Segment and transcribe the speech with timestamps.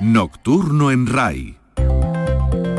[0.00, 1.56] Nocturno en RAI.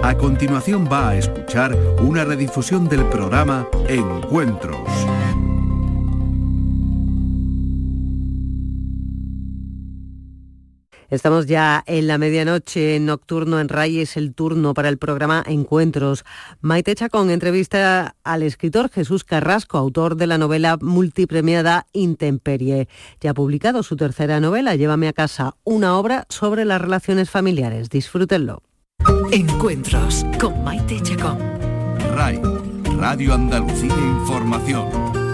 [0.03, 4.87] A continuación va a escuchar una redifusión del programa Encuentros.
[11.09, 16.23] Estamos ya en la medianoche nocturno en RAI, es el turno para el programa Encuentros.
[16.61, 22.87] Maite Chacón entrevista al escritor Jesús Carrasco, autor de la novela multipremiada Intemperie.
[23.21, 27.89] Ya ha publicado su tercera novela, Llévame a casa, una obra sobre las relaciones familiares.
[27.89, 28.61] Disfrútenlo.
[29.31, 31.39] Encuentros con Maite Chacón.
[32.15, 32.39] RAI,
[32.97, 35.28] Radio Andalucía Información.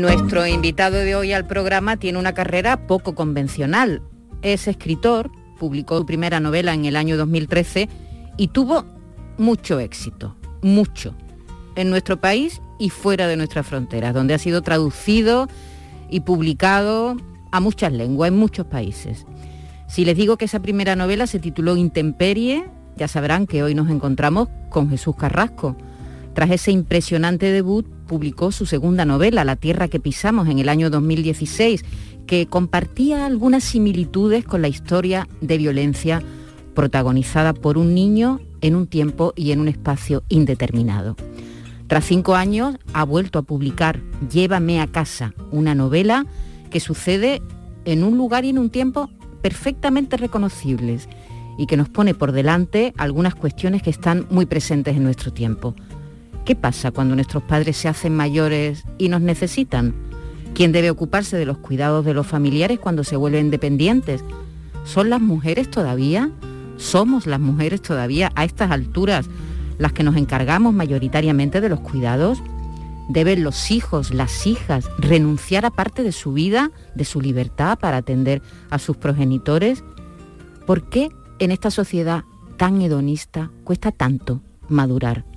[0.00, 4.00] Nuestro invitado de hoy al programa tiene una carrera poco convencional.
[4.40, 7.86] Es escritor, publicó su primera novela en el año 2013
[8.38, 8.86] y tuvo
[9.36, 11.14] mucho éxito, mucho,
[11.76, 15.48] en nuestro país y fuera de nuestras fronteras, donde ha sido traducido
[16.08, 17.18] y publicado
[17.52, 19.26] a muchas lenguas, en muchos países.
[19.86, 22.64] Si les digo que esa primera novela se tituló Intemperie,
[22.96, 25.76] ya sabrán que hoy nos encontramos con Jesús Carrasco.
[26.32, 30.90] Tras ese impresionante debut, publicó su segunda novela, La Tierra que Pisamos, en el año
[30.90, 31.84] 2016,
[32.26, 36.20] que compartía algunas similitudes con la historia de violencia
[36.74, 41.14] protagonizada por un niño en un tiempo y en un espacio indeterminado.
[41.86, 46.26] Tras cinco años ha vuelto a publicar Llévame a casa, una novela
[46.68, 47.40] que sucede
[47.84, 49.08] en un lugar y en un tiempo
[49.40, 51.08] perfectamente reconocibles
[51.58, 55.76] y que nos pone por delante algunas cuestiones que están muy presentes en nuestro tiempo.
[56.50, 59.94] ¿Qué pasa cuando nuestros padres se hacen mayores y nos necesitan?
[60.52, 64.24] ¿Quién debe ocuparse de los cuidados de los familiares cuando se vuelven dependientes?
[64.82, 66.32] ¿Son las mujeres todavía?
[66.76, 69.30] ¿Somos las mujeres todavía a estas alturas
[69.78, 72.42] las que nos encargamos mayoritariamente de los cuidados?
[73.08, 77.98] ¿Deben los hijos, las hijas, renunciar a parte de su vida, de su libertad para
[77.98, 79.84] atender a sus progenitores?
[80.66, 82.24] ¿Por qué en esta sociedad
[82.56, 85.29] tan hedonista cuesta tanto madurar?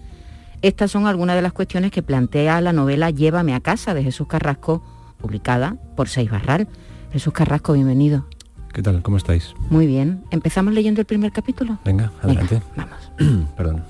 [0.63, 4.27] Estas son algunas de las cuestiones que plantea la novela Llévame a casa de Jesús
[4.27, 4.81] Carrasco,
[5.19, 6.69] publicada por Seis Barral.
[7.11, 8.25] Jesús Carrasco, bienvenido.
[8.73, 9.01] ¿Qué tal?
[9.01, 9.53] ¿Cómo estáis?
[9.69, 10.23] Muy bien.
[10.31, 11.79] ¿Empezamos leyendo el primer capítulo?
[11.83, 12.61] Venga, adelante.
[12.77, 13.11] vamos.
[13.57, 13.83] Perdón.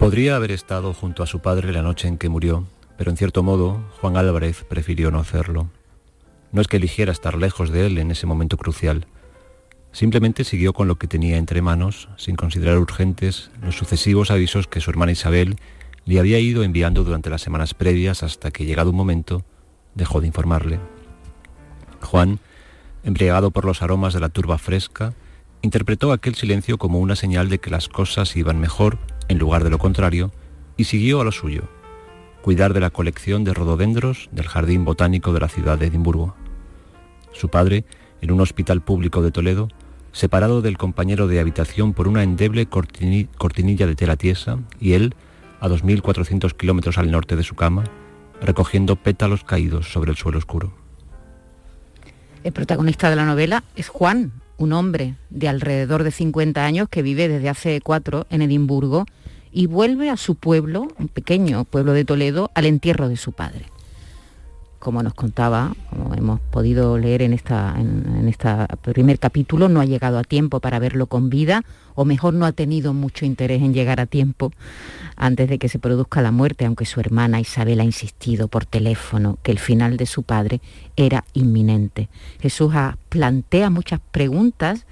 [0.00, 2.64] Podría haber estado junto a su padre la noche en que murió,
[2.98, 5.68] pero en cierto modo Juan Álvarez prefirió no hacerlo.
[6.50, 9.06] No es que eligiera estar lejos de él en ese momento crucial,
[9.92, 14.80] Simplemente siguió con lo que tenía entre manos, sin considerar urgentes los sucesivos avisos que
[14.80, 15.56] su hermana Isabel
[16.06, 19.44] le había ido enviando durante las semanas previas hasta que, llegado un momento,
[19.94, 20.78] dejó de informarle.
[22.00, 22.38] Juan,
[23.04, 25.12] embriagado por los aromas de la turba fresca,
[25.62, 28.98] interpretó aquel silencio como una señal de que las cosas iban mejor
[29.28, 30.32] en lugar de lo contrario
[30.76, 31.64] y siguió a lo suyo,
[32.42, 36.34] cuidar de la colección de rododendros del Jardín Botánico de la ciudad de Edimburgo.
[37.32, 37.84] Su padre,
[38.20, 39.68] en un hospital público de Toledo,
[40.12, 45.14] separado del compañero de habitación por una endeble cortinilla de tela tiesa, y él,
[45.60, 47.84] a 2.400 kilómetros al norte de su cama,
[48.40, 50.72] recogiendo pétalos caídos sobre el suelo oscuro.
[52.42, 57.02] El protagonista de la novela es Juan, un hombre de alrededor de 50 años que
[57.02, 59.06] vive desde hace cuatro en Edimburgo
[59.52, 63.66] y vuelve a su pueblo, un pequeño pueblo de Toledo, al entierro de su padre
[64.80, 69.84] como nos contaba, como hemos podido leer en este en, esta primer capítulo, no ha
[69.84, 71.62] llegado a tiempo para verlo con vida,
[71.94, 74.52] o mejor no ha tenido mucho interés en llegar a tiempo
[75.16, 79.38] antes de que se produzca la muerte, aunque su hermana Isabel ha insistido por teléfono
[79.42, 80.62] que el final de su padre
[80.96, 82.08] era inminente.
[82.40, 82.72] Jesús
[83.10, 84.86] plantea muchas preguntas,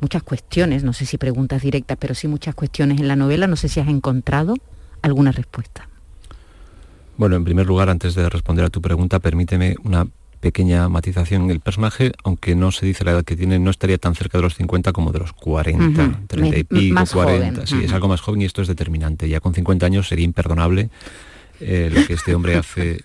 [0.00, 3.56] muchas cuestiones, no sé si preguntas directas, pero sí muchas cuestiones en la novela, no
[3.56, 4.56] sé si has encontrado
[5.00, 5.88] alguna respuesta.
[7.16, 10.06] Bueno, en primer lugar, antes de responder a tu pregunta, permíteme una
[10.40, 11.50] pequeña matización.
[11.50, 14.42] El personaje, aunque no se dice la edad que tiene, no estaría tan cerca de
[14.42, 17.66] los 50 como de los 40, 30 y pico, 40.
[17.66, 19.28] Sí, es algo más joven y esto es determinante.
[19.28, 20.90] Ya con 50 años sería imperdonable
[21.60, 22.98] eh, lo que este hombre hace,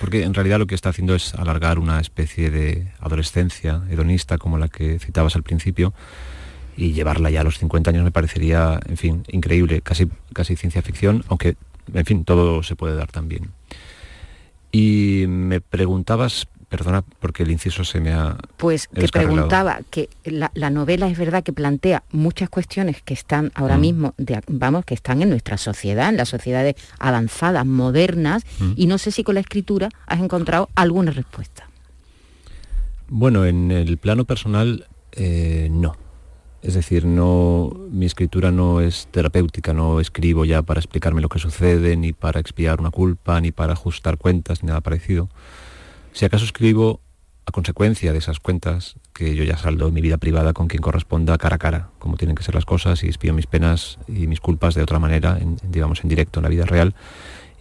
[0.00, 4.56] porque en realidad lo que está haciendo es alargar una especie de adolescencia hedonista como
[4.56, 5.92] la que citabas al principio
[6.76, 10.80] y llevarla ya a los 50 años me parecería, en fin, increíble, casi, casi ciencia
[10.80, 11.56] ficción, aunque
[11.92, 13.50] en fin, todo se puede dar también.
[14.70, 18.38] Y me preguntabas, perdona porque el inciso se me ha...
[18.56, 23.76] Pues te preguntaba que la, novela es verdad que plantea muchas cuestiones que están ahora
[23.76, 23.80] mm.
[23.80, 24.14] mismo,
[24.48, 28.72] vamos, que están en nuestra sociedad, en las sociedades avanzadas, modernas, mm.
[28.76, 31.68] y no sé si con la escritura has encontrado alguna respuesta.
[33.08, 35.94] Bueno, en el plano personal, eh, no.
[36.62, 41.40] Es decir, no, mi escritura no es terapéutica, no escribo ya para explicarme lo que
[41.40, 45.28] sucede, ni para expiar una culpa, ni para ajustar cuentas, ni nada parecido.
[46.12, 47.00] Si acaso escribo
[47.46, 51.36] a consecuencia de esas cuentas que yo ya saldo mi vida privada con quien corresponda
[51.36, 54.40] cara a cara, como tienen que ser las cosas, y expío mis penas y mis
[54.40, 56.94] culpas de otra manera, digamos, en directo, en la vida real,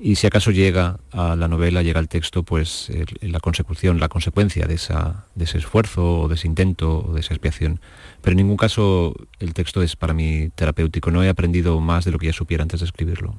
[0.04, 4.66] y si acaso llega a la novela, llega al texto, pues la consecución, la consecuencia
[4.66, 7.80] de, esa, de ese esfuerzo o de ese intento o de esa expiación.
[8.22, 11.12] Pero en ningún caso el texto es para mí terapéutico.
[11.12, 13.36] No he aprendido más de lo que ya supiera antes de escribirlo.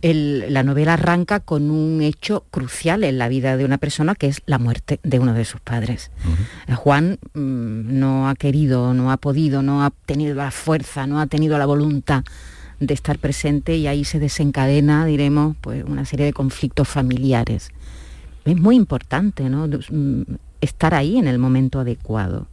[0.00, 4.42] la novela arranca con un hecho crucial en la vida de una persona que es
[4.46, 6.12] la muerte de uno de sus padres.
[6.76, 11.26] Juan mm, no ha querido, no ha podido, no ha tenido la fuerza, no ha
[11.26, 12.22] tenido la voluntad
[12.86, 17.70] de estar presente y ahí se desencadena, diremos, pues una serie de conflictos familiares.
[18.44, 19.66] Es muy importante, ¿no?
[19.66, 20.22] Mm,
[20.60, 22.46] estar ahí en el momento adecuado.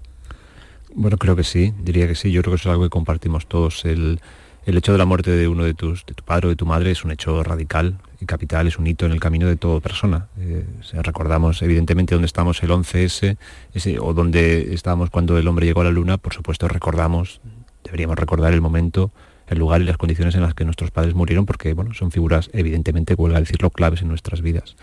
[0.94, 2.31] Bueno, creo que sí, diría que sí.
[2.31, 3.86] Yo creo que eso es algo que compartimos todos.
[3.86, 4.19] El,
[4.66, 6.92] hecho de la muerte de uno de tus, de tu padre o de tu madre
[6.92, 10.27] es un hecho radical y capital, es un hito en el camino de toda persona.
[10.39, 10.66] Eh,
[11.01, 13.38] recordamos evidentemente dónde estamos el 11S
[13.74, 17.42] ese, o dónde estábamos cuando el hombre llegó a la luna, por supuesto recordamos,
[17.84, 19.12] deberíamos recordar el momento
[19.51, 22.50] el lugar y las condiciones en las que nuestros padres murieron, porque bueno, son figuras
[22.53, 24.75] evidentemente, a decirlo, claves en nuestras vidas.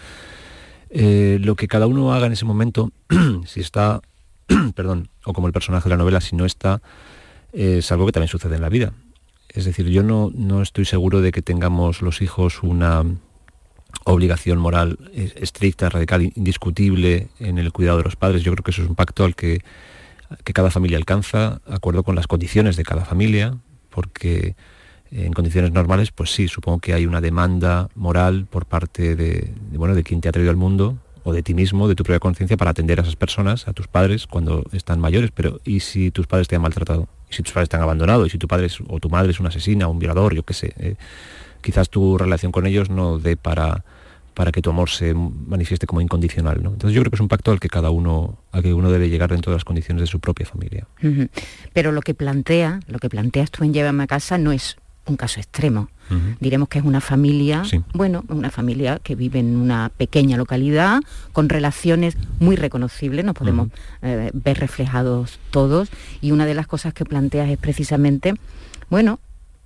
[0.90, 2.92] Eh, lo que cada uno haga en ese momento,
[3.46, 4.02] si está,
[4.74, 6.82] perdón, o como el personaje de la novela, si no está,
[7.52, 8.92] es algo que también sucede en la vida.
[9.48, 13.04] Es decir, yo no, no estoy seguro de que tengamos los hijos una
[14.04, 18.42] obligación moral estricta, radical, indiscutible en el cuidado de los padres.
[18.42, 19.62] Yo creo que eso es un pacto al que,
[20.44, 23.56] que cada familia alcanza, acuerdo con las condiciones de cada familia,
[23.98, 24.54] porque
[25.10, 29.96] en condiciones normales, pues sí, supongo que hay una demanda moral por parte de, bueno,
[29.96, 32.56] de quien te ha traído al mundo o de ti mismo, de tu propia conciencia,
[32.56, 35.32] para atender a esas personas, a tus padres, cuando están mayores.
[35.34, 37.08] Pero ¿y si tus padres te han maltratado?
[37.28, 38.24] ¿Y si tus padres te han abandonado?
[38.24, 40.74] ¿Y si tu padre o tu madre es una asesina, un violador, yo qué sé?
[40.78, 40.94] Eh,
[41.60, 43.82] quizás tu relación con ellos no dé para,
[44.38, 46.62] para que tu amor se manifieste como incondicional.
[46.62, 46.70] ¿no?
[46.70, 49.10] Entonces yo creo que es un pacto al que cada uno, al que uno debe
[49.10, 50.86] llegar dentro de las condiciones de su propia familia.
[51.72, 54.76] Pero lo que plantea, lo que planteas tú en Llévame a casa no es
[55.06, 55.88] un caso extremo.
[56.38, 57.64] Diremos que es una familia,
[57.94, 61.00] bueno, una familia que vive en una pequeña localidad,
[61.32, 63.70] con relaciones muy reconocibles, nos podemos
[64.02, 65.88] eh, ver reflejados todos,
[66.20, 68.34] y una de las cosas que planteas es precisamente,
[68.88, 69.18] bueno,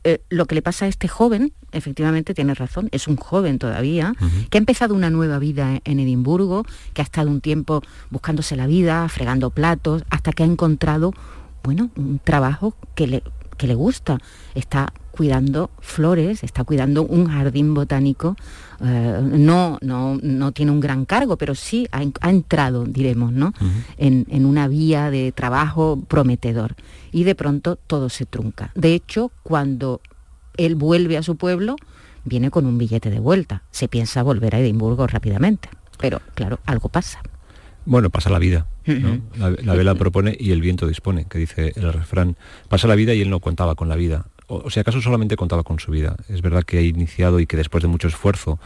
[0.04, 4.14] eh, lo que le pasa a este joven, efectivamente tiene razón, es un joven todavía,
[4.50, 8.66] que ha empezado una nueva vida en Edimburgo, que ha estado un tiempo buscándose la
[8.66, 11.12] vida, fregando platos, hasta que ha encontrado,
[11.62, 13.22] bueno, un trabajo que le,
[13.56, 14.19] que le gusta.
[14.54, 18.37] Está cuidando flores, está cuidando un jardín botánico,
[18.81, 23.53] eh, no, no, no, tiene un gran cargo, pero sí ha, entrado, diremos, ¿no?
[23.99, 26.75] en, en, una vía de trabajo prometedor.
[27.12, 28.73] Y de pronto todo se trunca.
[28.75, 30.00] De hecho, cuando
[30.56, 31.76] él vuelve a su pueblo,
[32.25, 33.62] viene con un billete de vuelta.
[33.70, 35.69] Se piensa volver a Edimburgo rápidamente.
[35.99, 37.20] Pero claro, algo pasa.
[37.85, 38.67] Bueno, pasa la vida.
[38.85, 42.37] la, vela propone y el viento dispone, que dice el refrán.
[42.69, 44.26] Pasa la vida y él no contaba con la vida.
[44.52, 46.16] O, si acaso solamente contaba con su vida.
[46.28, 48.58] Es verdad que ha iniciado y que después de mucho esfuerzo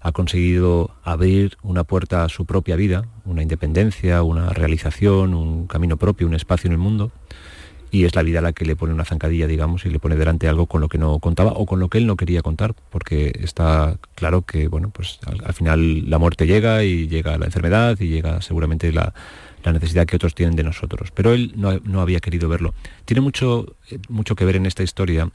[0.00, 5.96] ha conseguido abrir una puerta a su propia vida, una independencia, una realización, un camino
[5.96, 7.10] propio, un espacio en el mundo
[7.94, 10.48] y es la vida la que le pone una zancadilla, digamos, y le pone delante
[10.48, 13.32] algo con lo que no contaba o con lo que él no quería contar, porque
[13.40, 18.08] está claro que, bueno, pues al, final la muerte llega y llega la enfermedad y
[18.08, 19.14] llega seguramente la,
[19.64, 22.74] necesidad que otros tienen de nosotros, pero él no, había querido verlo.
[23.04, 25.30] Tiene mucho, eh, mucho que ver en esta historia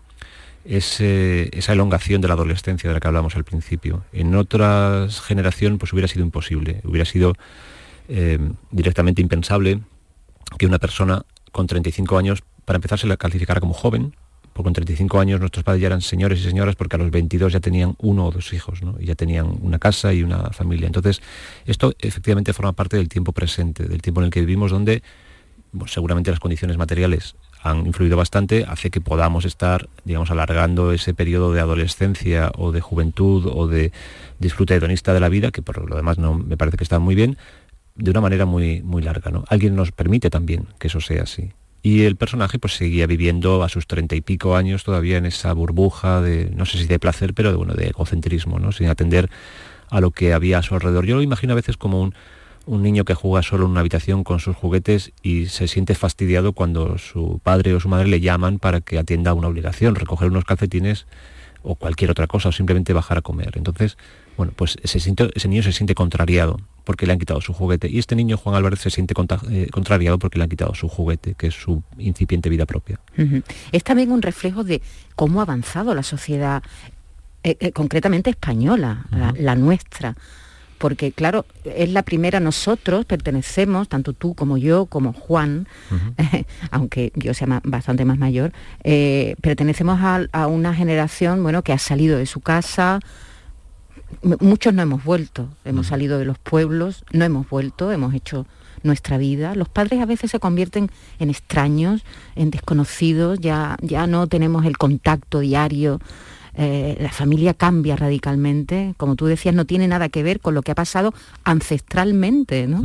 [0.66, 4.04] esa elongación de la adolescencia de la que hablamos al principio.
[4.12, 7.36] En otras generación pues hubiera sido imposible, hubiera sido
[8.10, 8.38] eh,
[8.70, 9.80] directamente impensable
[10.58, 14.16] que una persona con 35 años, para empezar, se la calificara como joven,
[14.54, 17.54] porque con 35 años nuestros padres ya eran señores y señoras porque a los 22
[17.54, 20.88] ya tenían uno o dos hijos, y ya tenían una casa y una familia.
[20.88, 21.22] Entonces,
[21.66, 25.02] esto efectivamente forma parte del tiempo presente, del tiempo en el que vivimos, donde
[25.86, 31.52] seguramente las condiciones materiales han influido bastante, hace que podamos estar, digamos, alargando ese periodo
[31.52, 33.92] de adolescencia o de juventud o de
[34.40, 37.16] disfrute hedonista de la vida, que por lo demás no me parece que está muy
[37.16, 37.38] bien,
[38.00, 39.32] de una manera muy, muy larga.
[39.32, 39.44] ¿no?
[39.48, 41.52] Alguien nos permite también que eso sea así.
[41.82, 45.54] Y el personaje pues seguía viviendo a sus treinta y pico años todavía en esa
[45.54, 48.72] burbuja de, no sé si de placer, pero de, bueno, de egocentrismo, ¿no?
[48.72, 49.30] sin atender
[49.90, 51.06] a lo que había a su alrededor.
[51.06, 52.14] Yo lo imagino a veces como un,
[52.66, 56.54] un niño que juega solo en una habitación con sus juguetes y se siente fastidiado
[56.54, 60.46] cuando su padre o su madre le llaman para que atienda una obligación, recoger unos
[60.46, 61.08] calcetines
[61.64, 63.54] o cualquier otra cosa, o simplemente bajar a comer.
[63.56, 63.98] Entonces,
[64.40, 67.90] bueno, pues ese, ese niño se siente contrariado porque le han quitado su juguete.
[67.90, 69.14] Y este niño, Juan Álvarez, se siente
[69.52, 73.02] eh, contrariado porque le han quitado su juguete, que es su incipiente vida propia.
[73.74, 74.82] Es también un reflejo de
[75.18, 76.64] cómo ha avanzado la sociedad,
[77.44, 80.16] eh, eh, concretamente española, la, nuestra
[80.78, 85.68] porque claro, es la primera, nosotros pertenecemos, tanto tú como yo, como Juan,
[86.72, 88.54] aunque yo sea bastante más mayor,
[89.42, 93.02] pertenecemos a, a, una generación bueno, que ha salido de su casa,
[94.40, 98.46] muchos no hemos vuelto, hemos salido de los pueblos, no hemos vuelto, hemos hecho
[98.84, 99.56] nuestra vida.
[99.56, 100.90] Los padres a veces se convierten
[101.20, 102.04] en extraños,
[102.36, 106.00] en desconocidos, ya, ya no tenemos el contacto diario.
[106.56, 110.62] Eh, la familia cambia radicalmente, como tú decías, no tiene nada que ver con lo
[110.62, 111.14] que ha pasado
[111.44, 112.82] ancestralmente, ¿no?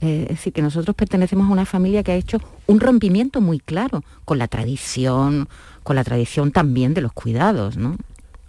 [0.00, 3.58] Eh, es decir, que nosotros pertenecemos a una familia que ha hecho un rompimiento muy
[3.58, 5.48] claro con la tradición,
[5.82, 7.96] con la tradición también de los cuidados, ¿no?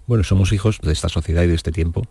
[0.07, 2.03] Bueno, somos hijos de esta sociedad y de este tiempo.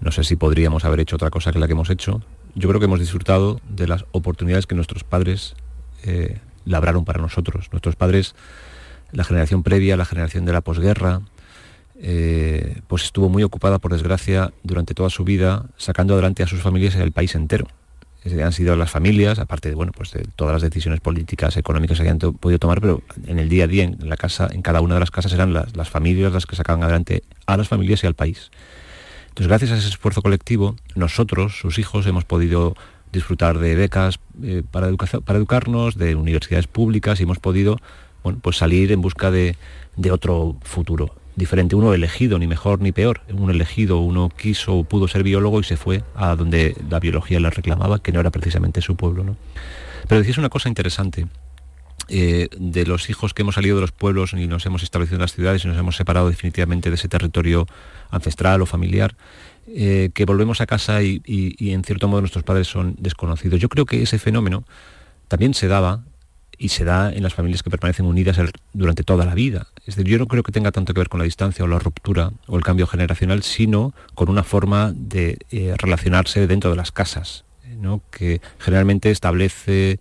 [0.00, 2.20] No sé si podríamos haber hecho otra cosa que la que hemos hecho.
[2.56, 5.54] Yo creo que hemos disfrutado de las oportunidades que nuestros padres
[6.02, 7.68] eh, labraron para nosotros.
[7.70, 8.34] Nuestros padres,
[9.12, 11.22] la generación previa, la generación de la posguerra,
[12.00, 16.60] eh, pues estuvo muy ocupada, por desgracia, durante toda su vida, sacando adelante a sus
[16.60, 17.68] familias y al país entero
[18.24, 22.18] han sido las familias, aparte de, bueno, pues todas las decisiones políticas, económicas que hayan
[22.18, 25.00] podido tomar, pero en el día a día, en la casa, en cada una de
[25.00, 28.50] las casas eran las, familias las que sacaban adelante a las familias y al país.
[29.28, 32.76] Entonces, gracias a ese esfuerzo colectivo, nosotros, sus hijos, hemos podido
[33.12, 34.90] disfrutar de becas eh, para,
[35.24, 37.78] para educarnos, de universidades públicas y hemos podido
[38.22, 39.56] bueno, pues salir en busca de,
[39.96, 44.84] de otro futuro diferente, uno elegido, ni mejor ni peor, uno elegido, uno quiso o
[44.84, 48.30] pudo ser biólogo y se fue a donde la biología le reclamaba, que no era
[48.30, 49.24] precisamente su pueblo.
[49.24, 49.36] ¿no?
[50.08, 51.26] Pero decís una cosa interesante,
[52.08, 55.22] eh, de los hijos que hemos salido de los pueblos y nos hemos establecido en
[55.22, 57.66] las ciudades y nos hemos separado definitivamente de ese territorio
[58.10, 59.14] ancestral o familiar,
[59.68, 63.60] eh, que volvemos a casa y, y en cierto modo nuestros padres son desconocidos.
[63.60, 64.64] Yo creo que ese fenómeno
[65.28, 66.02] también se daba
[66.58, 68.38] y se da en las familias que permanecen unidas
[68.72, 69.66] durante toda la vida.
[69.86, 71.78] Es decir, yo no creo que tenga tanto que ver con la distancia o la
[71.78, 76.92] ruptura o el cambio generacional, sino con una forma de eh, relacionarse dentro de las
[76.92, 77.44] casas,
[78.10, 79.98] que generalmente establece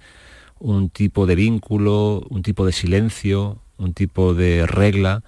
[0.59, 5.23] un tipo de vínculo, un tipo de silencio, un tipo de regla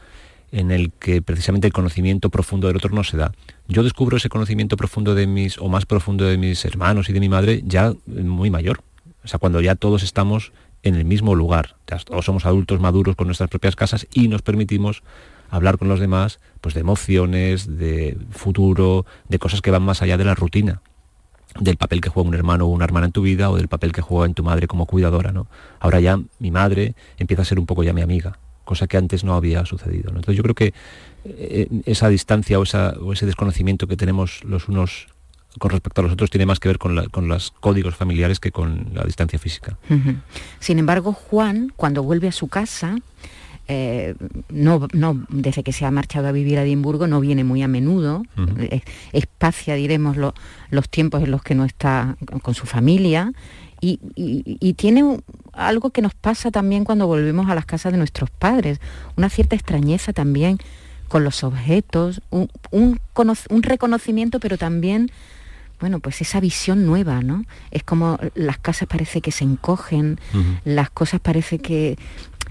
[0.51, 3.31] en el que precisamente el conocimiento profundo del otro no se da.
[3.67, 7.19] Yo descubro ese conocimiento profundo de mis, o más profundo de mis hermanos y de
[7.19, 8.81] mi madre, ya muy mayor.
[9.23, 10.51] O sea, cuando ya todos estamos
[10.83, 11.75] en el mismo lugar.
[12.05, 15.03] todos somos adultos maduros con nuestras propias casas y nos permitimos
[15.49, 20.17] hablar con los demás pues de emociones, de futuro, de cosas que van más allá
[20.17, 20.81] de la rutina
[21.59, 23.91] del papel que juega un hermano o una hermana en tu vida o del papel
[23.91, 25.47] que juega en tu madre como cuidadora, ¿no?
[25.79, 29.23] Ahora ya mi madre empieza a ser un poco ya mi amiga, cosa que antes
[29.23, 30.09] no había sucedido.
[30.09, 30.73] Entonces yo creo que
[31.25, 35.07] eh, esa distancia o, ese desconocimiento que tenemos los unos
[35.59, 36.95] con respecto a los otros tiene más que ver con,
[37.27, 39.77] los códigos familiares que con la distancia física.
[40.59, 42.97] Sin embargo, Juan, cuando vuelve a su casa,
[43.67, 44.15] eh,
[44.49, 47.67] no, no, desde que se ha marchado a vivir a Edimburgo, no viene muy a
[47.67, 48.23] menudo,
[49.11, 53.31] espacia, diremos, los tiempos en los que no está con su familia,
[53.85, 55.19] y, tiene
[55.51, 58.79] algo que nos pasa también cuando volvemos a las casas de nuestros padres,
[59.17, 60.57] una cierta extrañeza también
[61.09, 65.11] con los objetos, un, un reconocimiento, pero también
[65.83, 67.43] bueno, pues esa visión nueva, ¿no?
[67.69, 70.17] Es como las casas parece que se encogen,
[70.63, 71.97] las cosas parece que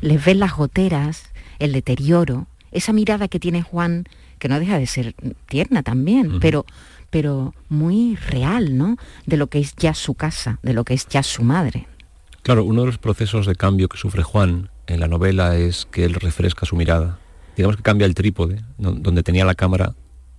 [0.02, 4.04] les ven las goteras, el deterioro, esa mirada que tiene Juan,
[4.38, 5.14] que no deja de ser
[5.48, 6.66] tierna también, pero,
[7.08, 8.98] pero muy real, ¿no?
[9.24, 11.86] De lo que es ya su casa, de lo que es ya su madre.
[12.42, 16.04] Claro, uno de los procesos de cambio que sufre Juan en la novela es que
[16.04, 17.18] él refresca su mirada.
[17.56, 19.94] Digamos que cambia el trípode, donde tenía la cámara,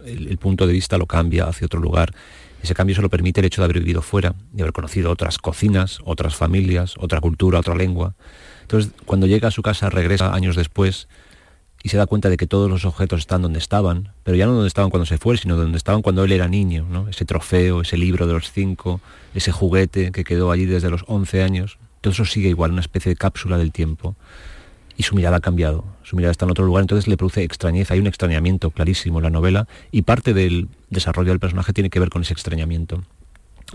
[0.05, 2.13] el punto de vista lo cambia hacia otro lugar
[2.63, 5.37] ese cambio se lo permite el hecho de haber vivido fuera, de haber conocido otras
[5.37, 8.15] cocinas, otras familias, otra cultura, otra lengua.
[8.61, 11.09] Entonces, cuando llega a su casa, regresa años después
[11.83, 14.53] y se da cuenta de que todos los objetos están donde estaban, pero ya no
[14.53, 17.09] donde estaban cuando se fue, sino donde estaban cuando él era niño, ¿no?
[17.09, 19.01] Ese trofeo, ese libro de los cinco,
[19.35, 21.77] ese juguete que quedó allí desde los 11 años.
[21.99, 24.15] Todo eso sigue igual, una especie de cápsula del tiempo
[24.97, 27.93] y su mirada ha cambiado, su mirada está en otro lugar, entonces le produce extrañeza,
[27.93, 31.99] hay un extrañamiento clarísimo en la novela y parte del desarrollo del personaje tiene que
[31.99, 33.03] ver con ese extrañamiento.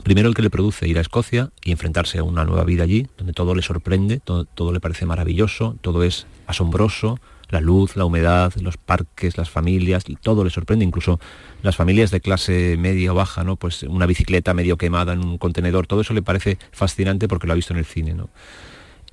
[0.05, 3.09] Primero el que le produce ir a Escocia y enfrentarse a una nueva vida allí,
[3.17, 8.53] donde todo le sorprende, todo, le parece maravilloso, todo es asombroso, la luz, la humedad,
[8.61, 11.19] los parques, las familias, todo le sorprende, incluso
[11.63, 13.57] las familias de clase media o baja, ¿no?
[13.57, 17.55] Pues una bicicleta medio quemada en un contenedor, todo eso le parece fascinante porque lo
[17.55, 18.29] ha visto en el cine, ¿no?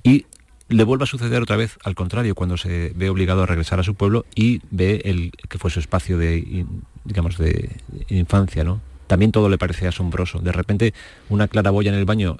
[0.04, 0.26] Y
[0.68, 3.82] le vuelva a suceder otra vez al contrario cuando se ve obligado a regresar a
[3.82, 6.66] su pueblo y ve el que fue su espacio de
[7.04, 7.76] digamos de
[8.08, 10.40] infancia no también todo le parece asombroso.
[10.40, 10.94] De repente
[11.28, 12.38] una claraboya en el baño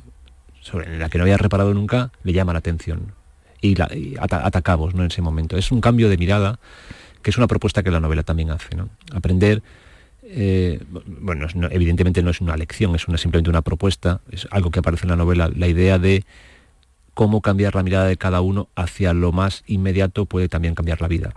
[0.61, 3.12] sobre la que no había reparado nunca le llama la atención.
[3.61, 5.56] Y, la, atacamos no en ese momento.
[5.56, 6.59] Es un cambio de mirada
[7.23, 8.88] que es una propuesta que la novela también hace ¿no?
[9.12, 9.62] aprender
[10.28, 15.04] eh, bueno, evidentemente no es una lección, es simplemente una propuesta, es algo que aparece
[15.04, 16.25] en la novela, la idea de
[17.17, 21.09] cómo cambiar la mirada de cada uno hacia lo más inmediato puede también cambiar la
[21.09, 21.33] vida.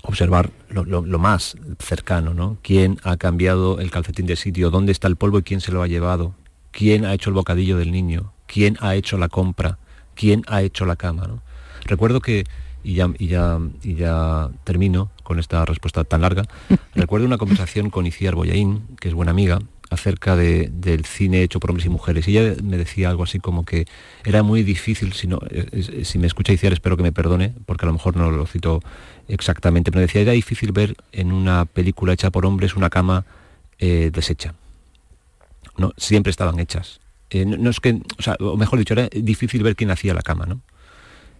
[0.00, 2.56] Observar lo, más cercano, ¿no?
[2.62, 4.70] ¿Quién ha cambiado el calcetín de sitio?
[4.70, 6.34] ¿Dónde está el polvo y quién se lo ha llevado?
[6.70, 8.32] ¿Quién ha hecho el bocadillo del niño?
[8.46, 9.76] ¿Quién ha hecho la compra?
[10.14, 11.42] ¿Quién ha hecho la cama?
[11.84, 12.44] Recuerdo que,
[12.82, 16.44] y ya, y ya, y ya termino con esta respuesta tan larga,
[16.94, 19.58] recuerdo una conversación con Iciar Boyaín, que es buena amiga,
[19.94, 22.28] acerca del cine hecho por hombres y mujeres.
[22.28, 23.86] Y ella me decía algo así como que
[24.24, 25.40] era muy difícil, si, no,
[26.02, 28.80] si me escucha Iciar espero que me perdone, porque a lo mejor no lo cito
[29.28, 33.24] exactamente, pero decía, era difícil ver en una película hecha por hombres una cama
[33.78, 34.54] eh, deshecha.
[35.76, 37.00] No, siempre estaban hechas.
[37.30, 38.00] Eh, no, es que,
[38.40, 40.60] o, mejor dicho, era difícil ver quién hacía la cama, ¿no?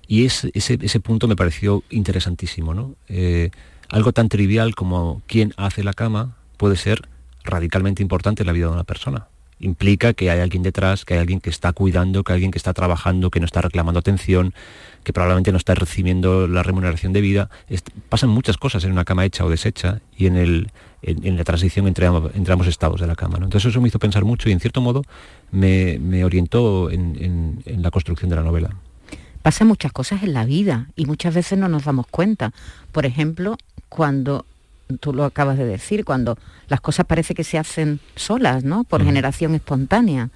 [0.06, 2.94] Y ese, ese punto me pareció interesantísimo, ¿no?
[3.08, 3.50] Eh,
[3.88, 7.08] algo tan trivial como quién hace la cama puede ser
[7.44, 9.28] radicalmente importante en la vida de una persona.
[9.60, 12.58] Implica que hay alguien detrás, que hay alguien que está cuidando, que hay alguien que
[12.58, 14.52] está trabajando, que no está reclamando atención,
[15.04, 17.50] que probablemente no está recibiendo la remuneración de vida.
[18.08, 20.70] pasan muchas cosas en una cama hecha o deshecha y en, el,
[21.02, 23.36] en, la transición entre, ambos estados de la cama.
[23.36, 25.02] Entonces eso me hizo pensar mucho y en cierto modo
[25.52, 28.70] me, orientó en, en la construcción de la novela.
[29.42, 32.52] Pasan muchas cosas en la vida y muchas veces no nos damos cuenta.
[32.92, 33.56] Por ejemplo,
[33.88, 34.46] cuando
[35.00, 36.38] tú lo acabas de decir, cuando
[36.68, 38.84] las cosas parece que se hacen solas, ¿no?
[38.84, 40.30] Por generación espontánea.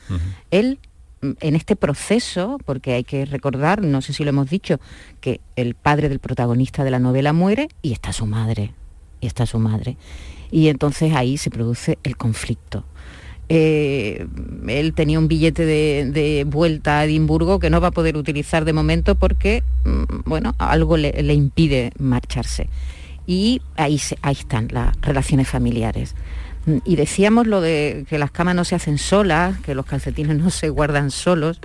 [0.51, 0.79] Él,
[1.21, 4.81] mm, en este proceso, porque hay que recordar, no sé si lo hemos dicho,
[5.21, 8.73] que el padre del protagonista de la novela muere y está su madre,
[9.21, 9.97] y está su madre.
[10.51, 12.85] Y entonces ahí se produce el conflicto.
[13.51, 14.27] Eh,
[14.67, 18.75] él tenía un billete de, vuelta a Edimburgo que no va a poder utilizar de
[18.75, 22.69] momento porque, mm, bueno, algo le impide marcharse
[23.29, 26.15] y ahí, ahí están las relaciones familiares.
[26.85, 30.49] Y decíamos lo de que las camas no se hacen solas, que los calcetines no
[30.49, 31.61] se guardan solos.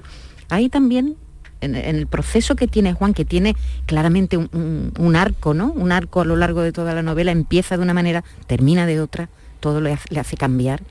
[0.49, 1.15] Ahí también,
[1.61, 5.71] en, el proceso que tiene Juan, que tiene claramente un, arco, ¿no?
[5.71, 8.99] Un arco a lo largo de toda la novela, empieza de una manera, termina de
[8.99, 9.29] otra,
[9.61, 10.81] todo le hace, cambiar.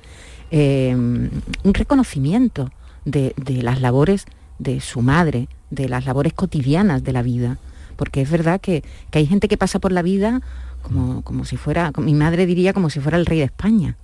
[0.50, 2.72] Eh, un reconocimiento
[3.04, 4.24] de, las labores
[4.58, 7.58] de su madre, de las labores cotidianas de la vida
[7.92, 10.40] porque es verdad que, hay gente que pasa por la vida
[10.82, 13.96] como, como si fuera, mi madre diría como si fuera el rey de España.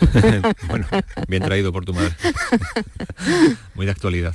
[0.68, 0.86] bueno,
[1.28, 2.12] bien traído por tu madre.
[3.74, 4.34] Muy de actualidad.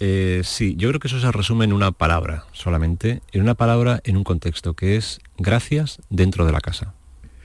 [0.00, 4.00] Eh, sí, yo creo que eso se resume en una palabra solamente, en una palabra
[4.04, 6.94] en un contexto, que es gracias dentro de la casa.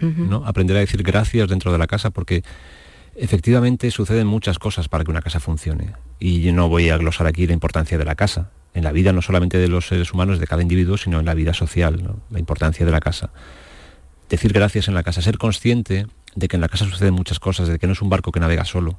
[0.01, 0.45] ¿no?
[0.45, 2.41] Aprender a decir gracias dentro de la casa porque
[3.15, 5.93] efectivamente suceden muchas cosas para que una casa funcione.
[6.19, 9.13] Y yo no voy a glosar aquí la importancia de la casa, en la vida
[9.13, 12.39] no solamente de los seres humanos, de cada individuo, sino en la vida social, la
[12.39, 13.31] importancia de la casa.
[14.29, 16.05] Decir gracias en la casa, ser consciente
[16.35, 18.39] de que en la casa suceden muchas cosas, de que no es un barco que
[18.39, 18.97] navega solo.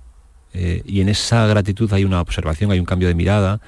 [0.52, 3.61] Eh, y en esa gratitud hay una observación, hay un cambio de mirada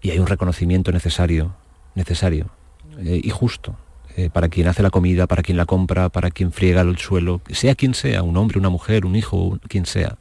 [0.00, 1.54] y hay un reconocimiento necesario,
[1.94, 2.50] necesario
[2.98, 3.76] eh, y justo.
[4.14, 7.40] Eh, para quien hace la comida, para quien la compra, para quien friega el suelo,
[7.50, 10.18] sea quien sea, un hombre, una mujer, un hijo, quien sea.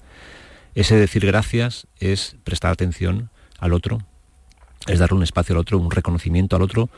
[0.75, 3.29] Ese decir gracias es prestar atención
[3.59, 3.99] al otro,
[4.87, 6.89] es darle un espacio al otro, un reconocimiento al otro,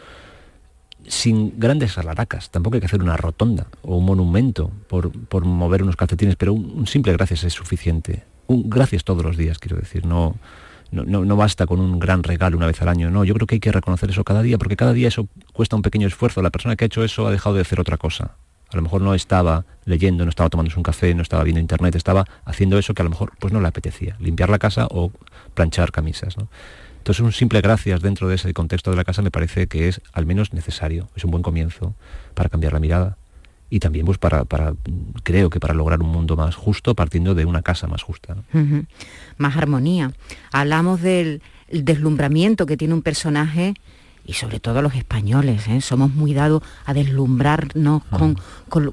[1.08, 2.50] sin grandes alaracas.
[2.50, 6.88] Tampoco hay que hacer una rotonda o un monumento por, mover unos calcetines, pero un,
[6.88, 8.24] simple gracias es suficiente.
[8.48, 10.06] Un gracias todos los días, quiero decir.
[10.06, 10.36] No,
[10.92, 13.10] no, no, basta con un gran regalo una vez al año.
[13.10, 15.76] No, yo creo que hay que reconocer eso cada día, porque cada día eso cuesta
[15.76, 16.42] un pequeño esfuerzo.
[16.42, 18.36] La persona que ha hecho eso ha dejado de hacer otra cosa.
[18.70, 21.96] A lo mejor no estaba leyendo, no estaba tomándose un café, no estaba viendo internet,
[21.96, 25.12] estaba haciendo eso que a lo mejor pues no le apetecía, limpiar la casa o
[25.54, 26.38] planchar camisas.
[26.38, 26.48] ¿no?
[27.04, 30.00] Entonces un simple gracias dentro de ese contexto de la casa me parece que es
[30.14, 31.96] al menos necesario, es un buen comienzo
[32.34, 33.18] para cambiar la mirada
[33.70, 34.46] y también pues para,
[35.24, 38.38] creo que para lograr un mundo más justo partiendo de una casa más justa.
[39.36, 40.14] Más armonía.
[40.54, 43.74] Hablamos del deslumbramiento que tiene un personaje
[44.26, 45.82] y sobre todo los españoles, ¿eh?
[45.82, 48.38] somos muy dados a deslumbrarnos con,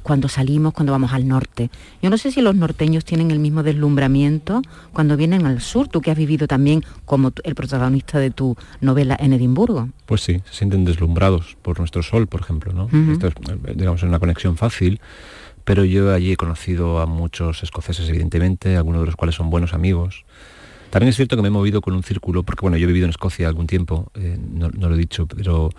[0.02, 1.70] cuando salimos, cuando vamos al norte.
[2.02, 4.62] Yo no sé si los norteños tienen el mismo deslumbramiento
[4.92, 9.16] cuando vienen al sur, tú que has vivido también como el protagonista de tu novela
[9.20, 9.88] en Edimburgo.
[10.06, 12.88] Pues sí, se sienten deslumbrados por nuestro sol, por ejemplo, ¿no?
[13.12, 13.34] Esto es,
[13.76, 15.00] digamos, una conexión fácil,
[15.64, 19.74] pero yo allí he conocido a muchos escoceses, evidentemente, algunos de los cuales son buenos
[19.74, 20.24] amigos
[20.90, 23.04] También es cierto que me he movido con un círculo, porque bueno, yo he vivido
[23.04, 25.70] en Escocia algún tiempo, eh, no, lo he dicho, pero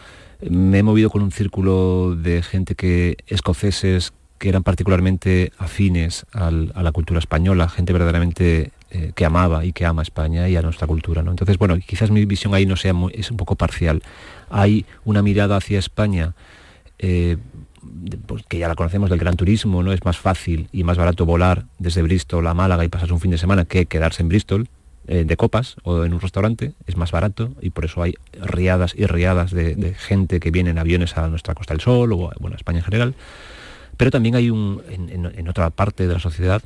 [0.50, 6.50] me he movido con un círculo de gente que escoceses que eran particularmente afines a
[6.50, 10.88] la cultura española, gente verdaderamente eh, que amaba y que ama España y a nuestra
[10.88, 11.21] cultura.
[11.21, 11.30] ¿no?
[11.30, 14.02] Entonces, bueno, quizás mi visión ahí no sea muy, es un poco parcial.
[14.50, 16.34] Hay una mirada hacia España
[16.97, 17.38] eh,
[18.26, 19.93] pues, que ya la conocemos del gran turismo, ¿no?
[19.93, 23.32] Es más fácil y más barato volar desde Bristol a Málaga y pasar un fin
[23.32, 24.67] de semana que quedarse en Bristol
[25.07, 28.93] eh, de copas o en un restaurante, es más barato y por eso hay riadas
[28.95, 32.53] y riadas de, gente que viene en aviones a nuestra Costa del Sol o bueno,
[32.53, 33.15] a España en general.
[33.97, 36.61] Pero también hay un, en, otra parte de la sociedad,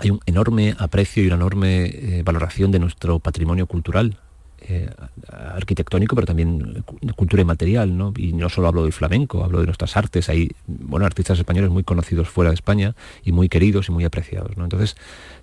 [0.00, 4.16] hay un enorme aprecio y una enorme eh, valoración de nuestro patrimonio cultural,
[4.60, 4.90] eh,
[5.28, 6.84] arquitectónico, pero también
[7.16, 8.12] cultura inmaterial, ¿no?
[8.16, 10.28] Y no solo hablo del flamenco, hablo de nuestras artes.
[10.28, 12.94] Hay, bueno, artistas españoles muy conocidos fuera de España
[13.24, 14.64] y muy queridos y muy apreciados, ¿no?
[14.64, 14.96] Entonces,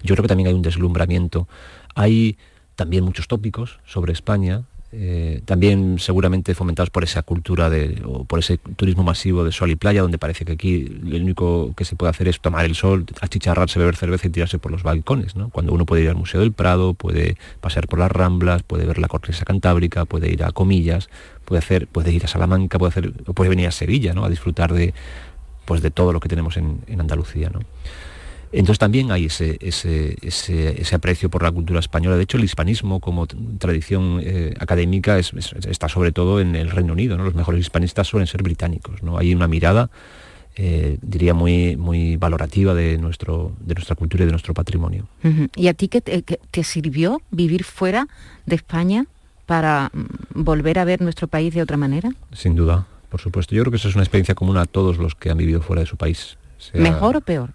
[0.03, 1.47] yo creo que también hay un deslumbramiento.
[1.95, 2.37] Hay
[2.75, 4.63] también muchos tópicos sobre España,
[4.97, 9.69] eh, también seguramente fomentados por esa cultura de, o por ese turismo masivo de sol
[9.69, 12.75] y playa, donde parece que aquí lo único que se puede hacer es tomar el
[12.75, 15.49] sol, achicharrarse, beber cerveza y tirarse por los balcones, ¿no?
[15.49, 18.99] Cuando uno puede ir al Museo del Prado, puede pasear por las Ramblas, puede ver
[18.99, 21.09] la corteza cantábrica, puede ir a Comillas,
[21.43, 24.23] puede hacer, puede ir a Salamanca, puede hacer, puede venir a Sevilla, ¿no?
[24.23, 24.93] A disfrutar de,
[25.65, 27.59] pues de todo lo que tenemos en, en Andalucía, ¿no?
[28.55, 32.15] Entonces también hay ese, ese, aprecio por la cultura española.
[32.15, 37.17] De hecho, el hispanismo como tradición eh, académica está sobre todo en el Reino Unido.
[37.17, 37.25] ¿no?
[37.25, 39.03] Los mejores hispanistas suelen ser británicos.
[39.03, 39.17] ¿no?
[39.17, 39.89] Hay una mirada,
[40.55, 45.09] eh, diría, muy, muy valorativa de, nuestro, de nuestra cultura y de nuestro patrimonio.
[45.57, 48.07] ¿Y a ti qué te, sirvió vivir fuera
[48.45, 49.05] de España
[49.45, 52.11] para mm, volver a ver nuestro país de otra manera?
[52.31, 53.53] Sin duda, por supuesto.
[53.53, 55.81] Yo creo que esa es una experiencia común a todos los que han vivido fuera
[55.81, 56.37] de su país.
[56.73, 57.53] ¿Mejor o peor?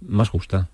[0.00, 0.68] Más justa,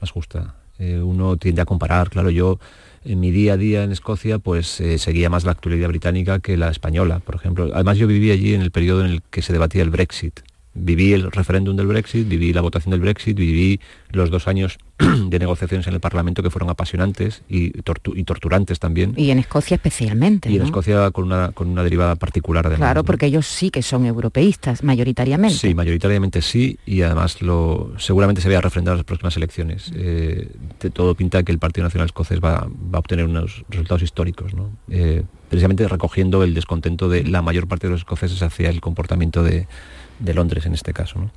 [0.00, 0.54] más justa.
[0.78, 2.58] Eh, uno tiende a comparar, claro, yo
[3.04, 6.56] en mi día a día en Escocia pues eh, seguía más la actualidad británica que
[6.56, 7.70] la española, por ejemplo.
[7.74, 10.40] Además yo viví allí en el periodo en el que se debatía el Brexit
[10.74, 13.80] viví el referéndum del Brexit, viví la votación del Brexit, viví
[14.10, 19.14] los dos años de negociaciones en el Parlamento que fueron apasionantes y, torturantes también.
[19.16, 20.50] Y en Escocia especialmente.
[20.50, 23.82] Y en Escocia con una, con una derivada particular de Claro, porque ellos sí que
[23.82, 25.56] son europeístas, mayoritariamente.
[25.56, 29.92] Sí, mayoritariamente sí, y además lo seguramente se vea refrendado en las próximas elecciones.
[29.94, 30.48] Eh,
[30.80, 34.52] de todo pinta que el Partido Nacional Escocés va, a obtener unos resultados históricos,
[34.90, 39.42] eh, precisamente recogiendo el descontento de la mayor parte de los escoceses hacia el comportamiento
[39.42, 39.66] de
[40.22, 41.30] de Londres en este caso.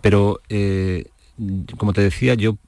[0.00, 1.06] Pero, eh,
[1.78, 2.58] como te decía, yo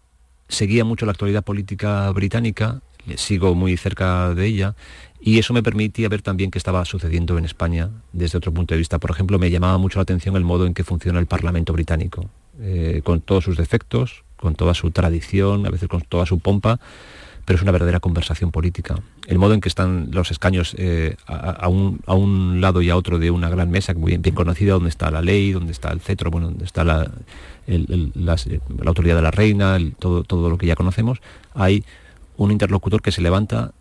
[0.48, 2.81] seguía mucho la actualidad política británica,
[3.16, 4.74] sigo muy cerca de ella,
[5.20, 8.79] y eso me permitía ver también qué estaba sucediendo en España desde otro punto de
[8.79, 8.98] vista.
[8.98, 12.29] Por ejemplo, me llamaba mucho la atención el modo en que funciona el Parlamento británico,
[12.61, 16.79] eh, con todos sus defectos, con toda su tradición, a veces con toda su pompa,
[17.46, 18.96] pero es una verdadera conversación política.
[19.26, 23.30] El modo en que están los escaños eh, a, un, lado y a otro de
[23.30, 26.48] una gran mesa, muy bien, conocida, donde está la ley, donde está el cetro, bueno,
[26.48, 27.09] donde está la,
[28.85, 31.22] autoridad de la reina, todo, todo lo que ya conocemos,
[31.54, 31.85] hay
[32.37, 33.72] un interlocutor que se levanta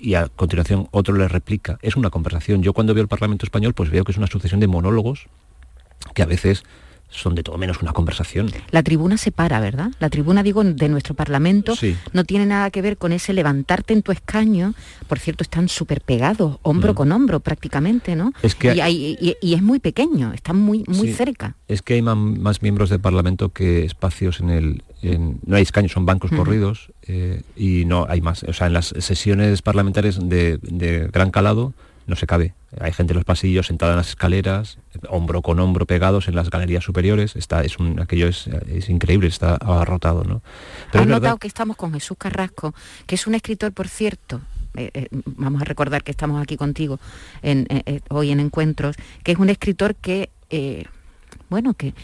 [0.00, 1.78] y a continuación otro le replica.
[1.80, 2.62] Es una conversación.
[2.64, 5.28] Yo cuando veo el Parlamento español, pues veo que es una sucesión de monólogos
[6.12, 6.64] que a veces
[7.12, 8.50] son de todo menos una conversación.
[8.70, 9.90] La tribuna se para, ¿verdad?
[10.00, 11.74] La tribuna, digo, de nuestro Parlamento
[12.12, 14.74] no tiene nada que ver con ese levantarte en tu escaño.
[15.08, 16.96] Por cierto, están súper pegados, hombro mm.
[16.96, 18.32] con hombro prácticamente, ¿no?
[18.42, 21.56] Es que y, es muy pequeño, están muy, muy cerca.
[21.68, 24.82] Es que hay más, miembros del Parlamento que espacios en el...
[25.46, 28.42] no hay escaños, son bancos corridos eh, y no hay más.
[28.44, 31.74] O sea, en las sesiones parlamentarias de, de gran calado
[32.06, 32.54] no se cabe.
[32.80, 36.50] Hay gente en los pasillos sentada en las escaleras, hombro con hombro pegados en las
[36.50, 37.36] galerías superiores.
[37.36, 38.48] Está, es un, aquello es,
[38.88, 40.24] increíble, está abarrotado.
[40.24, 40.42] ¿no?
[40.90, 42.74] Pero Has notado que estamos con Jesús Carrasco,
[43.06, 44.40] que es un escritor, por cierto,
[44.74, 46.98] eh, eh, vamos a recordar que estamos aquí contigo
[47.42, 50.30] en, eh, hoy en Encuentros, que es un escritor que,
[51.50, 51.94] bueno, que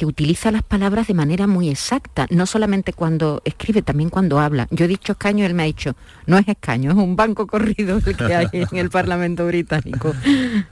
[0.00, 4.66] que utiliza las palabras de manera muy exacta, no solamente cuando escribe, también cuando habla.
[4.70, 8.00] Yo he dicho escaño, él me ha dicho, no es escaño, es un banco corrido
[8.06, 10.14] el que hay en el Parlamento británico.